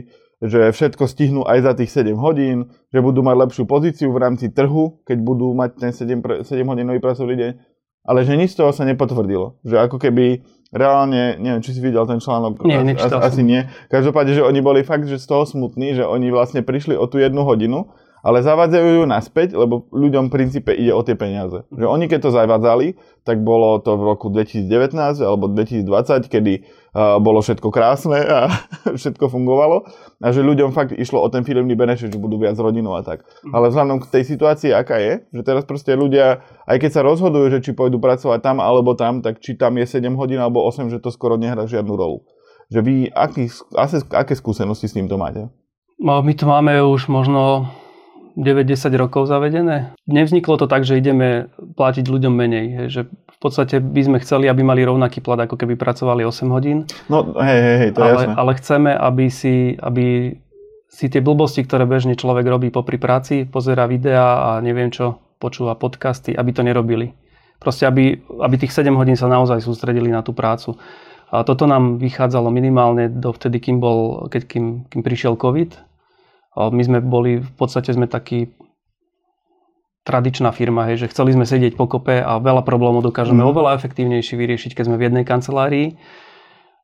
že 0.43 0.75
všetko 0.75 1.03
stihnú 1.07 1.41
aj 1.47 1.59
za 1.63 1.71
tých 1.79 1.91
7 1.91 2.11
hodín, 2.19 2.69
že 2.91 2.99
budú 2.99 3.23
mať 3.23 3.35
lepšiu 3.47 3.63
pozíciu 3.63 4.11
v 4.11 4.19
rámci 4.19 4.51
trhu, 4.51 4.99
keď 5.07 5.17
budú 5.23 5.55
mať 5.55 5.69
ten 5.79 5.91
7, 5.95 6.43
7 6.43 6.67
hodinový 6.67 6.99
pracovný 6.99 7.35
deň, 7.39 7.51
ale 8.05 8.19
že 8.27 8.35
nič 8.35 8.53
z 8.53 8.59
toho 8.61 8.71
sa 8.75 8.83
nepotvrdilo. 8.83 9.63
Že 9.63 9.75
ako 9.87 9.97
keby 9.97 10.43
reálne, 10.75 11.39
neviem, 11.39 11.63
či 11.63 11.71
si 11.73 11.79
videl 11.79 12.03
ten 12.03 12.19
článok, 12.19 12.61
nie, 12.67 12.99
asi, 12.99 13.15
asi 13.15 13.41
nie. 13.41 13.65
Každopádne, 13.87 14.35
že 14.35 14.43
oni 14.43 14.59
boli 14.59 14.83
fakt, 14.83 15.07
že 15.07 15.17
z 15.17 15.25
toho 15.25 15.47
smutní, 15.47 15.95
že 15.95 16.03
oni 16.03 16.29
vlastne 16.29 16.61
prišli 16.61 16.99
o 16.99 17.07
tú 17.07 17.17
jednu 17.17 17.47
hodinu 17.47 17.95
ale 18.25 18.41
zavádzajú 18.41 18.89
ju 18.97 19.03
naspäť, 19.05 19.53
lebo 19.53 19.85
ľuďom 19.93 20.27
v 20.27 20.33
princípe 20.33 20.73
ide 20.73 20.89
o 20.89 21.05
tie 21.05 21.13
peniaze. 21.13 21.61
Že 21.69 21.85
oni 21.85 22.09
keď 22.09 22.19
to 22.25 22.33
zavádzali, 22.33 22.97
tak 23.21 23.45
bolo 23.45 23.77
to 23.77 23.93
v 23.93 24.01
roku 24.01 24.33
2019 24.33 24.97
alebo 25.21 25.45
2020, 25.53 26.25
kedy 26.25 26.53
uh, 26.65 27.21
bolo 27.21 27.45
všetko 27.45 27.69
krásne 27.69 28.17
a 28.25 28.49
všetko 28.99 29.29
fungovalo 29.29 29.85
a 30.25 30.27
že 30.33 30.41
ľuďom 30.41 30.73
fakt 30.73 30.97
išlo 30.97 31.21
o 31.21 31.29
ten 31.29 31.45
firmný 31.45 31.77
benefit, 31.77 32.09
že 32.09 32.17
budú 32.17 32.41
viac 32.41 32.57
rodinu 32.57 32.97
a 32.97 33.05
tak. 33.05 33.21
Mhm. 33.45 33.53
Ale 33.53 33.69
vzhľadom 33.69 34.01
k 34.01 34.09
tej 34.09 34.23
situácii, 34.25 34.73
aká 34.73 34.97
je, 34.97 35.21
že 35.29 35.41
teraz 35.45 35.61
proste 35.61 35.93
ľudia, 35.93 36.41
aj 36.65 36.81
keď 36.81 36.91
sa 36.97 37.01
rozhodujú, 37.05 37.53
že 37.53 37.61
či 37.61 37.77
pôjdu 37.77 38.01
pracovať 38.01 38.41
tam 38.41 38.57
alebo 38.57 38.97
tam, 38.97 39.21
tak 39.21 39.38
či 39.38 39.53
tam 39.53 39.77
je 39.77 39.85
7 39.85 40.01
hodín 40.17 40.41
alebo 40.41 40.65
8, 40.65 40.89
že 40.89 40.97
to 40.97 41.13
skoro 41.13 41.38
nehrá 41.38 41.69
žiadnu 41.69 41.93
rolu. 41.93 42.25
Že 42.73 42.79
vy, 42.81 42.95
aký, 43.13 43.53
aké, 43.77 44.01
aké 44.09 44.33
skúsenosti 44.33 44.89
s 44.89 44.97
týmto 44.97 45.21
máte? 45.21 45.45
No, 46.01 46.25
my 46.25 46.33
to 46.33 46.49
máme 46.49 46.73
už 46.81 47.05
možno 47.07 47.69
9-10 48.35 48.91
rokov 48.99 49.31
zavedené. 49.31 49.95
Nevzniklo 50.05 50.59
to 50.59 50.67
tak, 50.67 50.83
že 50.83 50.99
ideme 50.99 51.47
platiť 51.55 52.05
ľuďom 52.05 52.33
menej. 52.35 52.91
Že 52.91 53.01
v 53.07 53.37
podstate 53.39 53.79
by 53.79 54.01
sme 54.03 54.17
chceli, 54.19 54.51
aby 54.51 54.61
mali 54.63 54.83
rovnaký 54.83 55.23
plat, 55.23 55.39
ako 55.39 55.55
keby 55.55 55.79
pracovali 55.79 56.27
8 56.27 56.51
hodín. 56.51 56.83
No 57.07 57.35
hej, 57.39 57.59
hej, 57.63 57.77
hej 57.79 57.89
to 57.95 57.99
ale, 58.03 58.07
je 58.07 58.13
jasné. 58.19 58.33
Ale 58.35 58.51
chceme, 58.59 58.91
aby 58.91 59.25
si, 59.31 59.55
aby 59.79 60.05
si 60.91 61.05
tie 61.07 61.23
blbosti, 61.23 61.63
ktoré 61.63 61.87
bežne 61.87 62.15
človek 62.15 62.47
robí 62.47 62.71
popri 62.71 62.99
práci, 62.99 63.47
pozera 63.47 63.87
videa 63.87 64.23
a 64.23 64.49
neviem 64.59 64.91
čo, 64.91 65.19
počúva 65.39 65.75
podcasty, 65.75 66.35
aby 66.35 66.51
to 66.55 66.63
nerobili. 66.63 67.15
Proste, 67.59 67.87
aby, 67.87 68.19
aby 68.19 68.55
tých 68.59 68.75
7 68.75 68.91
hodín 68.95 69.15
sa 69.15 69.31
naozaj 69.31 69.63
sústredili 69.63 70.11
na 70.11 70.23
tú 70.23 70.35
prácu. 70.35 70.75
A 71.31 71.43
toto 71.43 71.67
nám 71.67 71.99
vychádzalo 71.99 72.51
minimálne 72.51 73.11
do 73.11 73.31
vtedy, 73.31 73.59
kým, 73.59 73.79
bol, 73.79 74.27
keď, 74.27 74.43
kým, 74.47 74.65
kým 74.87 75.01
prišiel 75.03 75.39
COVID 75.39 75.94
my 76.55 76.81
sme 76.81 76.99
boli, 77.03 77.43
v 77.43 77.53
podstate 77.59 77.91
sme 77.91 78.07
taký 78.07 78.51
tradičná 80.05 80.53
firma, 80.53 80.85
hej, 80.87 81.05
že 81.05 81.11
chceli 81.11 81.33
sme 81.33 81.49
sedieť 81.49 81.73
pokope 81.75 82.21
a 82.21 82.37
veľa 82.37 82.61
problémov 82.61 83.01
dokážeme 83.01 83.41
mm. 83.41 83.49
oveľa 83.49 83.75
efektívnejšie 83.81 84.37
vyriešiť, 84.37 84.71
keď 84.77 84.83
sme 84.85 84.99
v 85.01 85.05
jednej 85.09 85.25
kancelárii. 85.25 85.87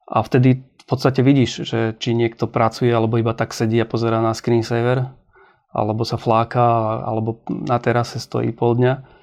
A 0.10 0.26
vtedy 0.26 0.66
v 0.66 0.86
podstate 0.90 1.22
vidíš, 1.22 1.64
že 1.64 1.80
či 2.02 2.18
niekto 2.18 2.50
pracuje, 2.50 2.90
alebo 2.90 3.22
iba 3.22 3.32
tak 3.38 3.54
sedí 3.54 3.78
a 3.80 3.88
pozera 3.88 4.20
na 4.20 4.34
screensaver, 4.34 5.08
alebo 5.72 6.02
sa 6.04 6.18
fláka, 6.18 7.00
alebo 7.06 7.46
na 7.48 7.78
terase 7.78 8.18
stojí 8.18 8.52
pol 8.52 8.76
dňa. 8.76 9.21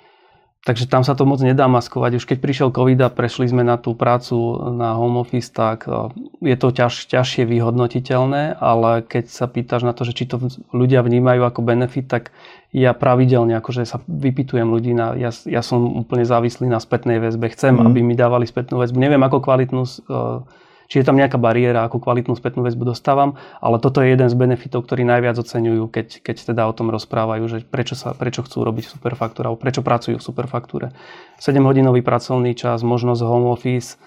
Takže 0.69 0.85
tam 0.85 1.01
sa 1.01 1.17
to 1.17 1.25
moc 1.25 1.41
nedá 1.41 1.65
maskovať. 1.65 2.21
Už 2.21 2.29
keď 2.29 2.45
prišiel 2.45 2.69
COVID 2.69 3.01
a 3.01 3.09
prešli 3.09 3.49
sme 3.49 3.65
na 3.65 3.81
tú 3.81 3.97
prácu 3.97 4.37
na 4.77 4.93
home 5.01 5.25
office, 5.25 5.49
tak 5.49 5.89
e, 5.89 6.13
je 6.45 6.57
to 6.61 6.69
ťaž, 6.77 7.09
ťažšie 7.09 7.49
vyhodnotiteľné, 7.49 8.61
ale 8.61 9.01
keď 9.01 9.33
sa 9.33 9.49
pýtaš 9.49 9.89
na 9.89 9.97
to, 9.97 10.05
že 10.05 10.13
či 10.13 10.29
to 10.29 10.37
ľudia 10.77 11.01
vnímajú 11.01 11.41
ako 11.41 11.65
benefit, 11.65 12.13
tak 12.13 12.37
ja 12.77 12.93
pravidelne 12.93 13.57
akože 13.57 13.89
sa 13.89 14.05
vypitujem 14.05 14.69
ľudí, 14.69 14.93
na, 14.93 15.17
ja, 15.17 15.33
ja 15.49 15.65
som 15.65 16.05
úplne 16.05 16.29
závislý 16.29 16.69
na 16.69 16.85
spätnej 16.85 17.17
väzbe. 17.17 17.49
Chcem, 17.49 17.73
mm. 17.73 17.89
aby 17.89 18.05
mi 18.05 18.13
dávali 18.13 18.45
spätnú 18.45 18.85
väzbu. 18.85 19.01
Neviem, 19.01 19.25
ako 19.25 19.41
kvalitnú 19.41 19.89
uh, 19.89 20.45
či 20.89 21.01
je 21.01 21.05
tam 21.05 21.21
nejaká 21.21 21.37
bariéra, 21.37 21.85
akú 21.85 22.01
kvalitnú 22.01 22.33
spätnú 22.33 22.65
väzbu 22.65 22.97
dostávam, 22.97 23.37
ale 23.61 23.77
toto 23.77 24.01
je 24.01 24.09
jeden 24.09 24.25
z 24.25 24.33
benefitov, 24.33 24.89
ktorý 24.89 25.05
najviac 25.05 25.37
oceňujú, 25.37 25.85
keď, 25.93 26.25
keď 26.25 26.37
teda 26.57 26.65
o 26.65 26.73
tom 26.73 26.89
rozprávajú, 26.89 27.45
že 27.45 27.57
prečo, 27.69 27.93
sa, 27.93 28.17
prečo 28.17 28.41
chcú 28.41 28.65
robiť 28.65 28.97
superfaktúra, 28.97 29.53
alebo 29.53 29.61
prečo 29.61 29.85
pracujú 29.85 30.17
v 30.17 30.25
superfaktúre. 30.25 30.97
7-hodinový 31.45 32.01
pracovný 32.01 32.57
čas, 32.57 32.81
možnosť 32.81 33.21
home 33.21 33.53
office 33.53 34.01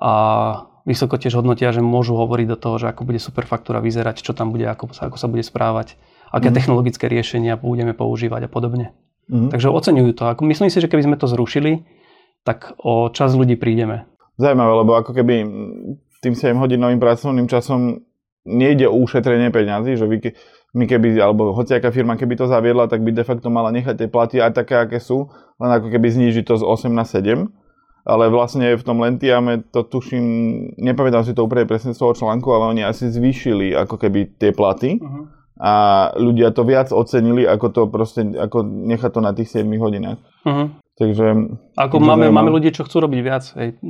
a 0.00 0.12
vysoko 0.88 1.20
tiež 1.20 1.36
hodnotia, 1.36 1.68
že 1.70 1.84
môžu 1.84 2.16
hovoriť 2.16 2.46
do 2.48 2.56
toho, 2.56 2.80
že 2.80 2.88
ako 2.88 3.04
bude 3.04 3.20
superfaktúra 3.20 3.84
vyzerať, 3.84 4.24
čo 4.24 4.32
tam 4.32 4.56
bude, 4.56 4.64
ako, 4.64 4.88
ako 4.88 5.16
sa 5.20 5.28
bude 5.28 5.44
správať, 5.44 6.00
aké 6.32 6.48
mm. 6.48 6.56
technologické 6.56 7.12
riešenia 7.12 7.60
budeme 7.60 7.92
používať 7.92 8.48
a 8.48 8.50
podobne. 8.50 8.96
Mm. 9.28 9.52
Takže 9.52 9.68
oceňujú 9.68 10.12
to. 10.16 10.24
Myslím 10.48 10.72
si, 10.72 10.80
že 10.80 10.88
keby 10.88 11.04
sme 11.06 11.16
to 11.20 11.28
zrušili, 11.28 11.84
tak 12.42 12.74
o 12.80 13.12
čas 13.12 13.36
ľudí 13.36 13.54
prídeme. 13.54 14.08
Zaujímavé, 14.40 14.72
lebo 14.80 14.92
ako 14.98 15.12
keby 15.14 15.34
tým 16.22 16.38
7-hodinovým 16.38 17.02
pracovným 17.02 17.50
časom 17.50 18.06
nejde 18.46 18.86
o 18.86 18.98
ušetrenie 18.98 19.50
peňazí, 19.50 19.98
že 19.98 20.06
vy, 20.06 20.18
my 20.74 20.84
keby, 20.86 21.18
alebo 21.18 21.54
hociaká 21.54 21.90
firma, 21.94 22.18
keby 22.18 22.38
to 22.38 22.46
zaviedla, 22.50 22.90
tak 22.90 23.02
by 23.02 23.10
de 23.14 23.26
facto 23.26 23.50
mala 23.50 23.70
nechať 23.74 23.94
tie 23.98 24.08
platy 24.10 24.36
aj 24.38 24.54
také, 24.54 24.78
aké 24.78 24.98
sú, 24.98 25.30
len 25.62 25.70
ako 25.70 25.90
keby 25.90 26.08
znížiť 26.10 26.44
to 26.46 26.58
z 26.58 26.64
8 26.66 26.90
na 26.90 27.04
7. 27.06 27.46
ale 28.02 28.24
vlastne 28.34 28.74
v 28.74 28.82
tom 28.82 28.98
Lentiame 28.98 29.62
to 29.70 29.86
tuším, 29.86 30.24
nepamätám 30.74 31.22
si 31.22 31.38
to 31.38 31.46
úplne 31.46 31.70
presne 31.70 31.94
z 31.94 32.02
toho 32.02 32.18
článku, 32.18 32.50
ale 32.50 32.74
oni 32.74 32.82
asi 32.82 33.06
zvýšili 33.06 33.78
ako 33.78 33.94
keby 33.94 34.34
tie 34.42 34.50
platy 34.50 34.98
uh-huh. 34.98 35.30
a 35.62 35.72
ľudia 36.18 36.50
to 36.50 36.66
viac 36.66 36.90
ocenili, 36.90 37.46
ako 37.46 37.66
to 37.70 37.82
proste, 37.86 38.26
ako 38.34 38.66
nechať 38.66 39.10
to 39.14 39.20
na 39.22 39.30
tých 39.30 39.54
7 39.54 39.70
hodinách. 39.78 40.18
Uh-huh. 40.42 40.81
Takže... 40.92 41.56
Ako 41.80 42.04
máme, 42.04 42.28
máme 42.28 42.52
ľudí, 42.52 42.68
čo 42.68 42.84
chcú 42.84 43.08
robiť 43.08 43.20
viac. 43.24 43.44
Hej, 43.56 43.80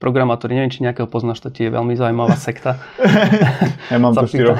programátori, 0.00 0.56
neviem, 0.56 0.72
či 0.72 0.80
nejakého 0.80 1.04
poznáš, 1.04 1.44
to 1.44 1.52
ti 1.52 1.68
je 1.68 1.70
veľmi 1.70 1.92
zaujímavá 1.92 2.40
sekta. 2.40 2.80
ja 3.92 3.98
mám 4.00 4.16
to 4.16 4.24
štyro. 4.24 4.56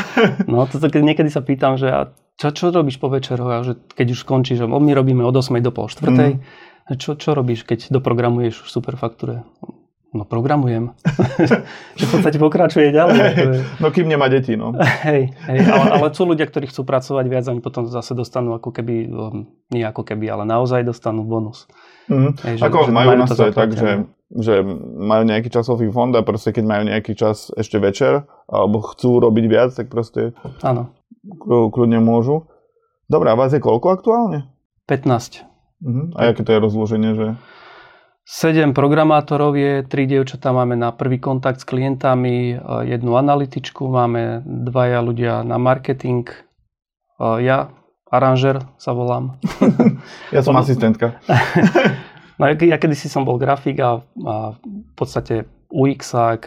no, 0.50 0.70
to, 0.70 0.78
keď 0.78 1.02
niekedy 1.02 1.34
sa 1.34 1.42
pýtam, 1.42 1.74
že 1.74 1.90
a 1.90 2.14
čo, 2.38 2.54
čo 2.54 2.70
robíš 2.70 3.02
po 3.02 3.10
večeroch, 3.10 3.50
a 3.50 3.58
že 3.66 3.74
keď 3.74 4.06
už 4.14 4.22
skončíš, 4.22 4.62
že 4.62 4.66
my 4.70 4.92
robíme 4.94 5.26
od 5.26 5.34
8 5.34 5.58
do 5.58 5.74
pol 5.74 5.90
4. 5.90 6.06
Mm 6.08 6.34
čo, 6.98 7.14
čo 7.14 7.30
robíš, 7.32 7.62
keď 7.62 7.94
doprogramuješ 7.94 8.66
v 8.66 8.68
Superfaktúre? 8.68 9.46
No 10.12 10.28
programujem. 10.28 10.92
že 11.98 12.04
v 12.04 12.10
podstate 12.12 12.36
pokračuje 12.36 12.92
ďalej. 12.92 13.16
no 13.80 13.88
kým 13.88 14.12
nemá 14.12 14.28
deti, 14.28 14.60
no. 14.60 14.76
hej, 15.08 15.32
hej 15.32 15.58
ale, 15.64 15.84
ale 15.96 16.06
sú 16.12 16.28
ľudia, 16.28 16.44
ktorí 16.44 16.68
chcú 16.68 16.84
pracovať 16.84 17.24
viac, 17.32 17.48
oni 17.48 17.64
potom 17.64 17.88
zase 17.88 18.12
dostanú 18.12 18.52
ako 18.52 18.76
keby, 18.76 19.08
um, 19.08 19.48
nie 19.72 19.80
ako 19.80 20.04
keby, 20.04 20.28
ale 20.28 20.44
naozaj 20.44 20.84
dostanú 20.84 21.24
bonus. 21.24 21.64
Mm. 22.12 22.36
Hej, 22.44 22.54
že, 22.60 22.64
ako 22.68 22.78
že 22.88 22.92
majú, 22.92 23.08
majú 23.08 23.18
nás 23.24 23.30
to 23.32 23.48
tak, 23.56 23.72
že, 23.72 24.04
že 24.36 24.54
majú 25.00 25.22
nejaký 25.24 25.48
časový 25.48 25.88
fond 25.88 26.12
a 26.12 26.20
proste 26.20 26.52
keď 26.52 26.64
majú 26.68 26.82
nejaký 26.92 27.16
čas 27.16 27.48
ešte 27.56 27.80
večer 27.80 28.28
alebo 28.52 28.84
chcú 28.92 29.16
robiť 29.16 29.44
viac, 29.48 29.70
tak 29.72 29.88
proste 29.88 30.36
Áno. 30.60 30.92
kľudne 31.48 32.04
môžu. 32.04 32.52
Dobre, 33.08 33.32
a 33.32 33.36
vás 33.36 33.56
je 33.56 33.64
koľko 33.64 33.96
aktuálne? 33.96 34.44
15. 34.92 35.44
Uh-huh. 35.82 36.12
A 36.20 36.36
aké 36.36 36.44
to 36.44 36.52
je 36.52 36.60
rozloženie, 36.60 37.12
že... 37.16 37.28
7 38.22 38.70
programátorov 38.70 39.58
je, 39.58 39.82
3 39.82 40.06
dievčatá 40.06 40.54
máme 40.54 40.78
na 40.78 40.94
prvý 40.94 41.18
kontakt 41.18 41.58
s 41.58 41.66
klientami, 41.66 42.54
jednu 42.86 43.18
analytičku, 43.18 43.82
máme 43.82 44.46
dvaja 44.46 45.02
ľudia 45.02 45.42
na 45.42 45.58
marketing, 45.58 46.30
ja, 47.18 47.74
aranžer 48.06 48.62
sa 48.78 48.94
volám. 48.94 49.42
ja 50.34 50.40
som 50.46 50.54
asistentka. 50.54 51.18
no, 52.38 52.46
ja 52.46 52.78
kedysi 52.78 53.10
som 53.10 53.26
bol 53.26 53.42
grafik 53.42 53.82
a, 53.82 53.98
a 54.02 54.34
v 54.62 54.94
podstate 54.94 55.50
UX 55.72 56.14
a 56.14 56.38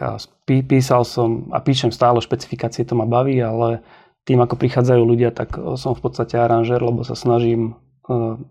písal 0.48 1.04
som 1.04 1.52
a 1.52 1.60
píšem 1.60 1.92
stále 1.92 2.24
špecifikácie, 2.24 2.88
to 2.88 2.96
ma 2.96 3.04
baví, 3.04 3.36
ale 3.44 3.84
tým 4.24 4.40
ako 4.40 4.56
prichádzajú 4.56 5.04
ľudia, 5.04 5.36
tak 5.36 5.60
som 5.76 5.92
v 5.92 6.02
podstate 6.02 6.40
aranžer, 6.40 6.80
lebo 6.80 7.04
sa 7.04 7.20
snažím 7.20 7.76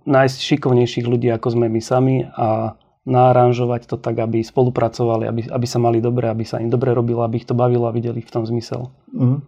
nájsť 0.04 0.38
šikovnejších 0.38 1.06
ľudí, 1.06 1.30
ako 1.30 1.54
sme 1.54 1.66
my 1.70 1.80
sami 1.80 2.26
a 2.26 2.74
naaranžovať 3.04 3.84
to 3.84 3.96
tak, 4.00 4.16
aby 4.16 4.40
spolupracovali, 4.40 5.28
aby, 5.28 5.40
aby 5.52 5.66
sa 5.68 5.76
mali 5.76 6.00
dobre, 6.00 6.28
aby 6.28 6.44
sa 6.48 6.60
im 6.60 6.72
dobre 6.72 6.96
robilo, 6.96 7.20
aby 7.20 7.44
ich 7.44 7.48
to 7.48 7.52
bavilo 7.52 7.84
a 7.84 7.92
videli 7.92 8.24
v 8.24 8.32
tom 8.32 8.48
zmysel. 8.48 8.88
Mm-hmm. 9.12 9.40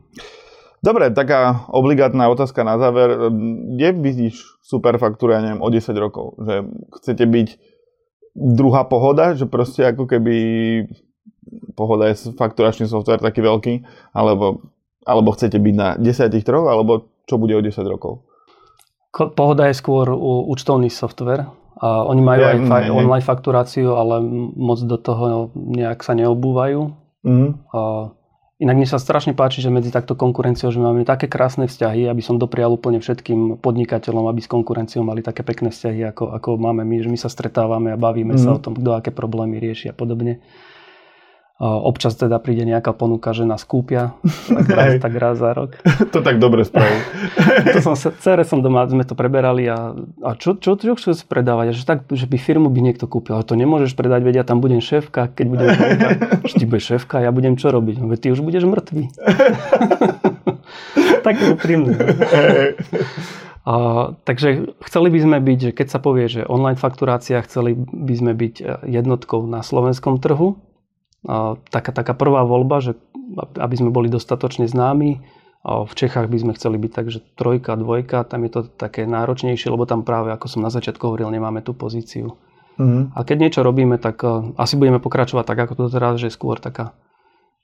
Dobre, 0.85 1.09
taká 1.11 1.67
obligátna 1.73 2.29
otázka 2.29 2.63
na 2.63 2.77
záver. 2.77 3.33
Kde 3.75 3.97
vidíš 3.97 4.61
superfaktúru, 4.61 5.33
ja 5.33 5.41
neviem, 5.41 5.65
o 5.65 5.73
10 5.73 5.83
rokov? 5.97 6.37
Že 6.39 6.55
chcete 7.01 7.25
byť 7.25 7.49
druhá 8.37 8.85
pohoda, 8.85 9.33
že 9.33 9.49
proste 9.49 9.89
ako 9.89 10.05
keby 10.05 10.37
pohoda 11.75 12.13
je 12.13 12.37
fakturačný 12.37 12.85
software 12.87 13.25
taký 13.25 13.41
veľký, 13.41 13.75
alebo, 14.13 14.69
alebo 15.09 15.33
chcete 15.33 15.57
byť 15.57 15.75
na 15.75 15.97
10 15.97 16.29
troch, 16.45 16.69
alebo 16.69 17.09
čo 17.25 17.41
bude 17.41 17.57
o 17.57 17.65
10 17.65 17.73
rokov? 17.89 18.23
Pohoda 19.17 19.73
je 19.73 19.81
skôr 19.81 20.13
účtovný 20.45 20.93
software. 20.93 21.49
A 21.77 22.09
oni 22.09 22.25
majú 22.25 22.41
ja, 22.41 22.57
aj 22.57 22.59
fa- 22.65 22.89
online 22.89 23.25
fakturáciu, 23.25 24.01
ale 24.01 24.25
moc 24.57 24.81
do 24.81 24.97
toho 24.97 25.53
nejak 25.55 26.01
sa 26.01 26.17
neobúvajú. 26.17 26.89
Mm. 27.21 27.61
A 27.77 27.81
inak 28.57 28.77
mne 28.81 28.89
sa 28.89 28.97
strašne 28.97 29.37
páči, 29.37 29.61
že 29.61 29.69
medzi 29.69 29.93
takto 29.93 30.17
konkurenciou, 30.17 30.73
že 30.73 30.81
máme 30.81 31.05
také 31.05 31.29
krásne 31.29 31.69
vzťahy, 31.69 32.09
aby 32.09 32.23
som 32.25 32.41
doprial 32.41 32.73
úplne 32.73 32.97
všetkým 32.97 33.61
podnikateľom, 33.61 34.25
aby 34.25 34.41
s 34.41 34.49
konkurenciou 34.49 35.05
mali 35.05 35.21
také 35.21 35.45
pekné 35.45 35.69
vzťahy, 35.69 36.09
ako, 36.17 36.33
ako 36.33 36.49
máme 36.57 36.81
my, 36.81 36.97
že 37.05 37.13
my 37.13 37.19
sa 37.21 37.29
stretávame 37.29 37.93
a 37.93 38.01
bavíme 38.01 38.41
mm. 38.41 38.41
sa 38.41 38.57
o 38.57 38.63
tom, 38.63 38.73
kto 38.73 38.97
aké 38.97 39.13
problémy 39.13 39.61
rieši 39.61 39.93
a 39.93 39.95
podobne. 39.95 40.41
Občas 41.57 42.13
teda 42.21 42.37
príde 42.37 42.69
nejaká 42.69 42.93
ponuka, 42.93 43.33
že 43.33 43.49
nás 43.49 43.65
kúpia, 43.65 44.13
tak 44.45 44.69
raz, 44.69 44.91
tak 45.09 45.13
raz 45.17 45.41
za 45.41 45.57
rok. 45.57 45.81
To 46.13 46.21
tak 46.21 46.37
dobre 46.37 46.69
spraví. 46.69 47.01
to 47.73 47.81
som, 47.81 47.97
cere 47.97 48.45
som 48.45 48.61
doma, 48.61 48.85
sme 48.85 49.09
to 49.09 49.17
preberali 49.17 49.65
a, 49.65 49.97
a 50.21 50.31
čo, 50.37 50.61
čo, 50.61 50.77
čo 50.77 50.93
chceš 50.93 51.25
predávať? 51.25 51.73
Že 51.73 51.85
tak, 51.89 51.99
že 52.13 52.29
by 52.29 52.37
firmu 52.37 52.69
by 52.69 52.81
niekto 52.85 53.09
kúpil, 53.09 53.41
ale 53.41 53.49
to 53.49 53.57
nemôžeš 53.57 53.97
predať, 53.97 54.21
veď 54.29 54.35
ja 54.41 54.45
tam 54.45 54.61
budem 54.61 54.85
šéfka, 54.85 55.33
keď 55.33 55.47
budem 55.49 55.69
šéfka, 55.73 56.09
ty 56.45 56.65
budeš 56.69 56.85
šéfka, 56.93 57.17
ja 57.25 57.33
budem 57.33 57.57
čo 57.57 57.73
robiť? 57.73 58.05
No, 58.05 58.13
veď 58.13 58.19
ty 58.21 58.29
už 58.37 58.45
budeš 58.45 58.69
mŕtvý. 58.69 59.05
tak 61.25 61.41
úprimne. 61.41 61.97
A, 63.65 63.75
takže 64.29 64.77
chceli 64.85 65.09
by 65.09 65.19
sme 65.25 65.39
byť, 65.41 65.59
že 65.59 65.71
keď 65.73 65.87
sa 65.89 65.99
povie, 66.05 66.29
že 66.29 66.45
online 66.45 66.77
fakturácia, 66.77 67.41
chceli 67.49 67.73
by 67.75 68.15
sme 68.15 68.33
byť 68.37 68.85
jednotkou 68.85 69.41
na 69.49 69.65
slovenskom 69.65 70.21
trhu, 70.21 70.61
taká, 71.71 71.91
taká 71.95 72.13
prvá 72.13 72.45
voľba, 72.45 72.83
že 72.83 72.93
aby 73.57 73.75
sme 73.75 73.91
boli 73.95 74.11
dostatočne 74.11 74.69
známi. 74.69 75.23
V 75.67 75.93
Čechách 75.99 76.31
by 76.31 76.39
sme 76.39 76.53
chceli 76.55 76.79
byť 76.79 76.93
tak, 76.95 77.07
že 77.11 77.19
trojka, 77.35 77.75
dvojka, 77.75 78.23
tam 78.23 78.47
je 78.47 78.51
to 78.55 78.61
také 78.71 79.03
náročnejšie, 79.03 79.67
lebo 79.67 79.83
tam 79.83 80.07
práve, 80.07 80.31
ako 80.31 80.47
som 80.47 80.61
na 80.63 80.71
začiatku 80.71 81.03
hovoril, 81.03 81.27
nemáme 81.35 81.59
tú 81.59 81.75
pozíciu. 81.75 82.39
Mm-hmm. 82.79 83.19
A 83.19 83.19
keď 83.27 83.37
niečo 83.43 83.61
robíme, 83.67 83.99
tak 83.99 84.23
uh, 84.23 84.55
asi 84.55 84.79
budeme 84.79 85.03
pokračovať 85.03 85.43
tak, 85.43 85.59
ako 85.59 85.75
to 85.75 85.87
teraz, 85.91 86.23
že 86.23 86.31
skôr 86.31 86.63
taká 86.63 86.95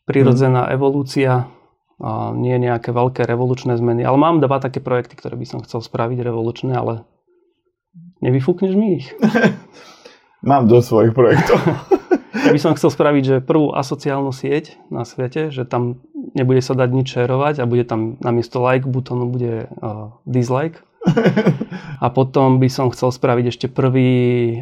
prirodzená 0.03 0.67
mm-hmm. 0.67 0.77
evolúcia, 0.77 1.47
nie 2.35 2.59
nejaké 2.59 2.91
veľké 2.91 3.23
revolučné 3.23 3.79
zmeny. 3.79 4.03
Ale 4.03 4.19
mám 4.19 4.43
dva 4.43 4.59
také 4.59 4.83
projekty, 4.83 5.15
ktoré 5.15 5.39
by 5.39 5.47
som 5.47 5.63
chcel 5.63 5.79
spraviť 5.79 6.19
revolučné, 6.19 6.75
ale 6.75 7.07
nevyfúkneš 8.19 8.75
mi 8.75 8.99
ich. 8.99 9.15
mám 10.51 10.67
do 10.67 10.83
svojich 10.83 11.15
projektov. 11.15 11.63
Ja 12.43 12.51
by 12.51 12.61
som 12.61 12.75
chcel 12.75 12.91
spraviť, 12.91 13.23
že 13.23 13.37
prvú 13.45 13.71
asociálnu 13.71 14.35
sieť 14.35 14.79
na 14.91 15.07
svete, 15.07 15.55
že 15.55 15.63
tam 15.63 16.03
nebude 16.35 16.59
sa 16.59 16.75
dať 16.75 16.91
nič 16.91 17.07
šerovať 17.15 17.63
a 17.63 17.69
bude 17.71 17.87
tam 17.87 18.19
namiesto 18.19 18.59
like 18.59 18.87
butónu 18.87 19.31
bude 19.31 19.69
uh, 19.69 20.15
dislike. 20.27 20.83
A 22.03 22.11
potom 22.11 22.59
by 22.63 22.67
som 22.71 22.91
chcel 22.91 23.11
spraviť 23.15 23.47
ešte 23.55 23.67
prvý 23.71 24.13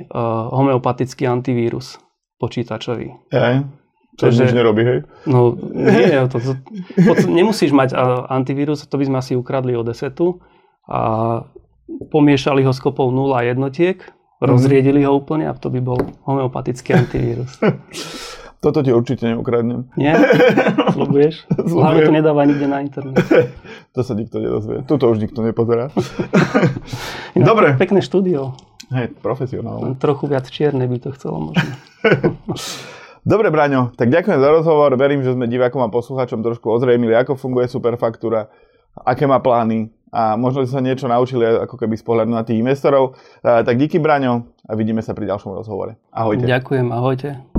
uh, 0.08 0.48
homeopatický 0.52 1.28
antivírus 1.28 2.00
počítačový. 2.40 3.16
Aj. 3.32 3.64
To 4.20 4.28
že, 4.28 4.48
nič 4.48 4.56
nerobí, 4.56 4.82
hej? 4.84 4.98
No 5.24 5.56
nie, 5.72 6.12
to, 6.28 6.36
to, 6.36 6.52
to, 6.96 7.12
nemusíš 7.28 7.72
mať 7.72 7.96
uh, 7.96 8.28
antivírus, 8.28 8.84
to 8.84 8.96
by 9.00 9.04
sme 9.08 9.16
asi 9.20 9.32
ukradli 9.36 9.72
od 9.72 9.88
desetu 9.88 10.40
a 10.84 11.00
pomiešali 12.12 12.64
ho 12.64 12.72
s 12.72 12.80
kopou 12.80 13.08
0 13.08 13.32
jednotiek 13.40 14.04
Rozriedili 14.40 15.04
ho 15.04 15.12
úplne 15.20 15.44
a 15.44 15.52
to 15.52 15.68
by 15.68 15.84
bol 15.84 16.00
homeopatický 16.24 16.96
antivírus. 16.96 17.60
Toto 18.64 18.84
ti 18.84 18.92
určite 18.92 19.24
neukradnem. 19.24 19.88
Nie? 19.96 20.12
Slubuješ? 20.96 21.48
Hlavne 21.48 22.00
to 22.04 22.12
nedáva 22.12 22.44
nikde 22.44 22.68
na 22.68 22.84
internet. 22.84 23.24
to 23.96 24.00
sa 24.04 24.12
nikto 24.12 24.36
nedozvie. 24.36 24.84
Tuto 24.84 25.08
už 25.08 25.16
nikto 25.24 25.40
nepozerá. 25.40 25.88
Dobre. 27.32 27.72
Pekné 27.80 28.04
štúdio. 28.04 28.52
Hej, 28.92 29.16
profesionálne. 29.24 29.96
Trochu 29.96 30.28
viac 30.28 30.44
čierne 30.52 30.84
by 30.84 30.98
to 31.00 31.08
chcelo 31.16 31.52
možno. 31.52 31.72
Dobre, 33.24 33.48
Braňo, 33.48 33.96
tak 33.96 34.12
ďakujem 34.12 34.40
za 34.40 34.50
rozhovor. 34.52 34.92
Verím, 34.96 35.24
že 35.24 35.32
sme 35.32 35.48
divákom 35.48 35.80
a 35.80 35.92
poslucháčom 35.92 36.44
trošku 36.44 36.68
ozrejmili, 36.68 37.16
ako 37.16 37.40
funguje 37.40 37.68
Superfaktúra, 37.68 38.48
aké 38.92 39.24
má 39.24 39.40
plány, 39.40 39.88
a 40.10 40.34
možno 40.34 40.66
sa 40.66 40.82
niečo 40.82 41.06
naučili 41.06 41.46
ako 41.46 41.74
keby 41.74 41.94
z 41.98 42.04
pohľadu 42.06 42.30
na 42.34 42.42
tých 42.42 42.58
investorov. 42.58 43.18
Tak 43.42 43.74
díky 43.78 44.02
Braňo 44.02 44.46
a 44.66 44.72
vidíme 44.74 45.02
sa 45.02 45.14
pri 45.14 45.30
ďalšom 45.30 45.54
rozhovore. 45.54 45.98
Ahojte. 46.14 46.46
Ďakujem, 46.46 46.86
ahojte. 46.90 47.49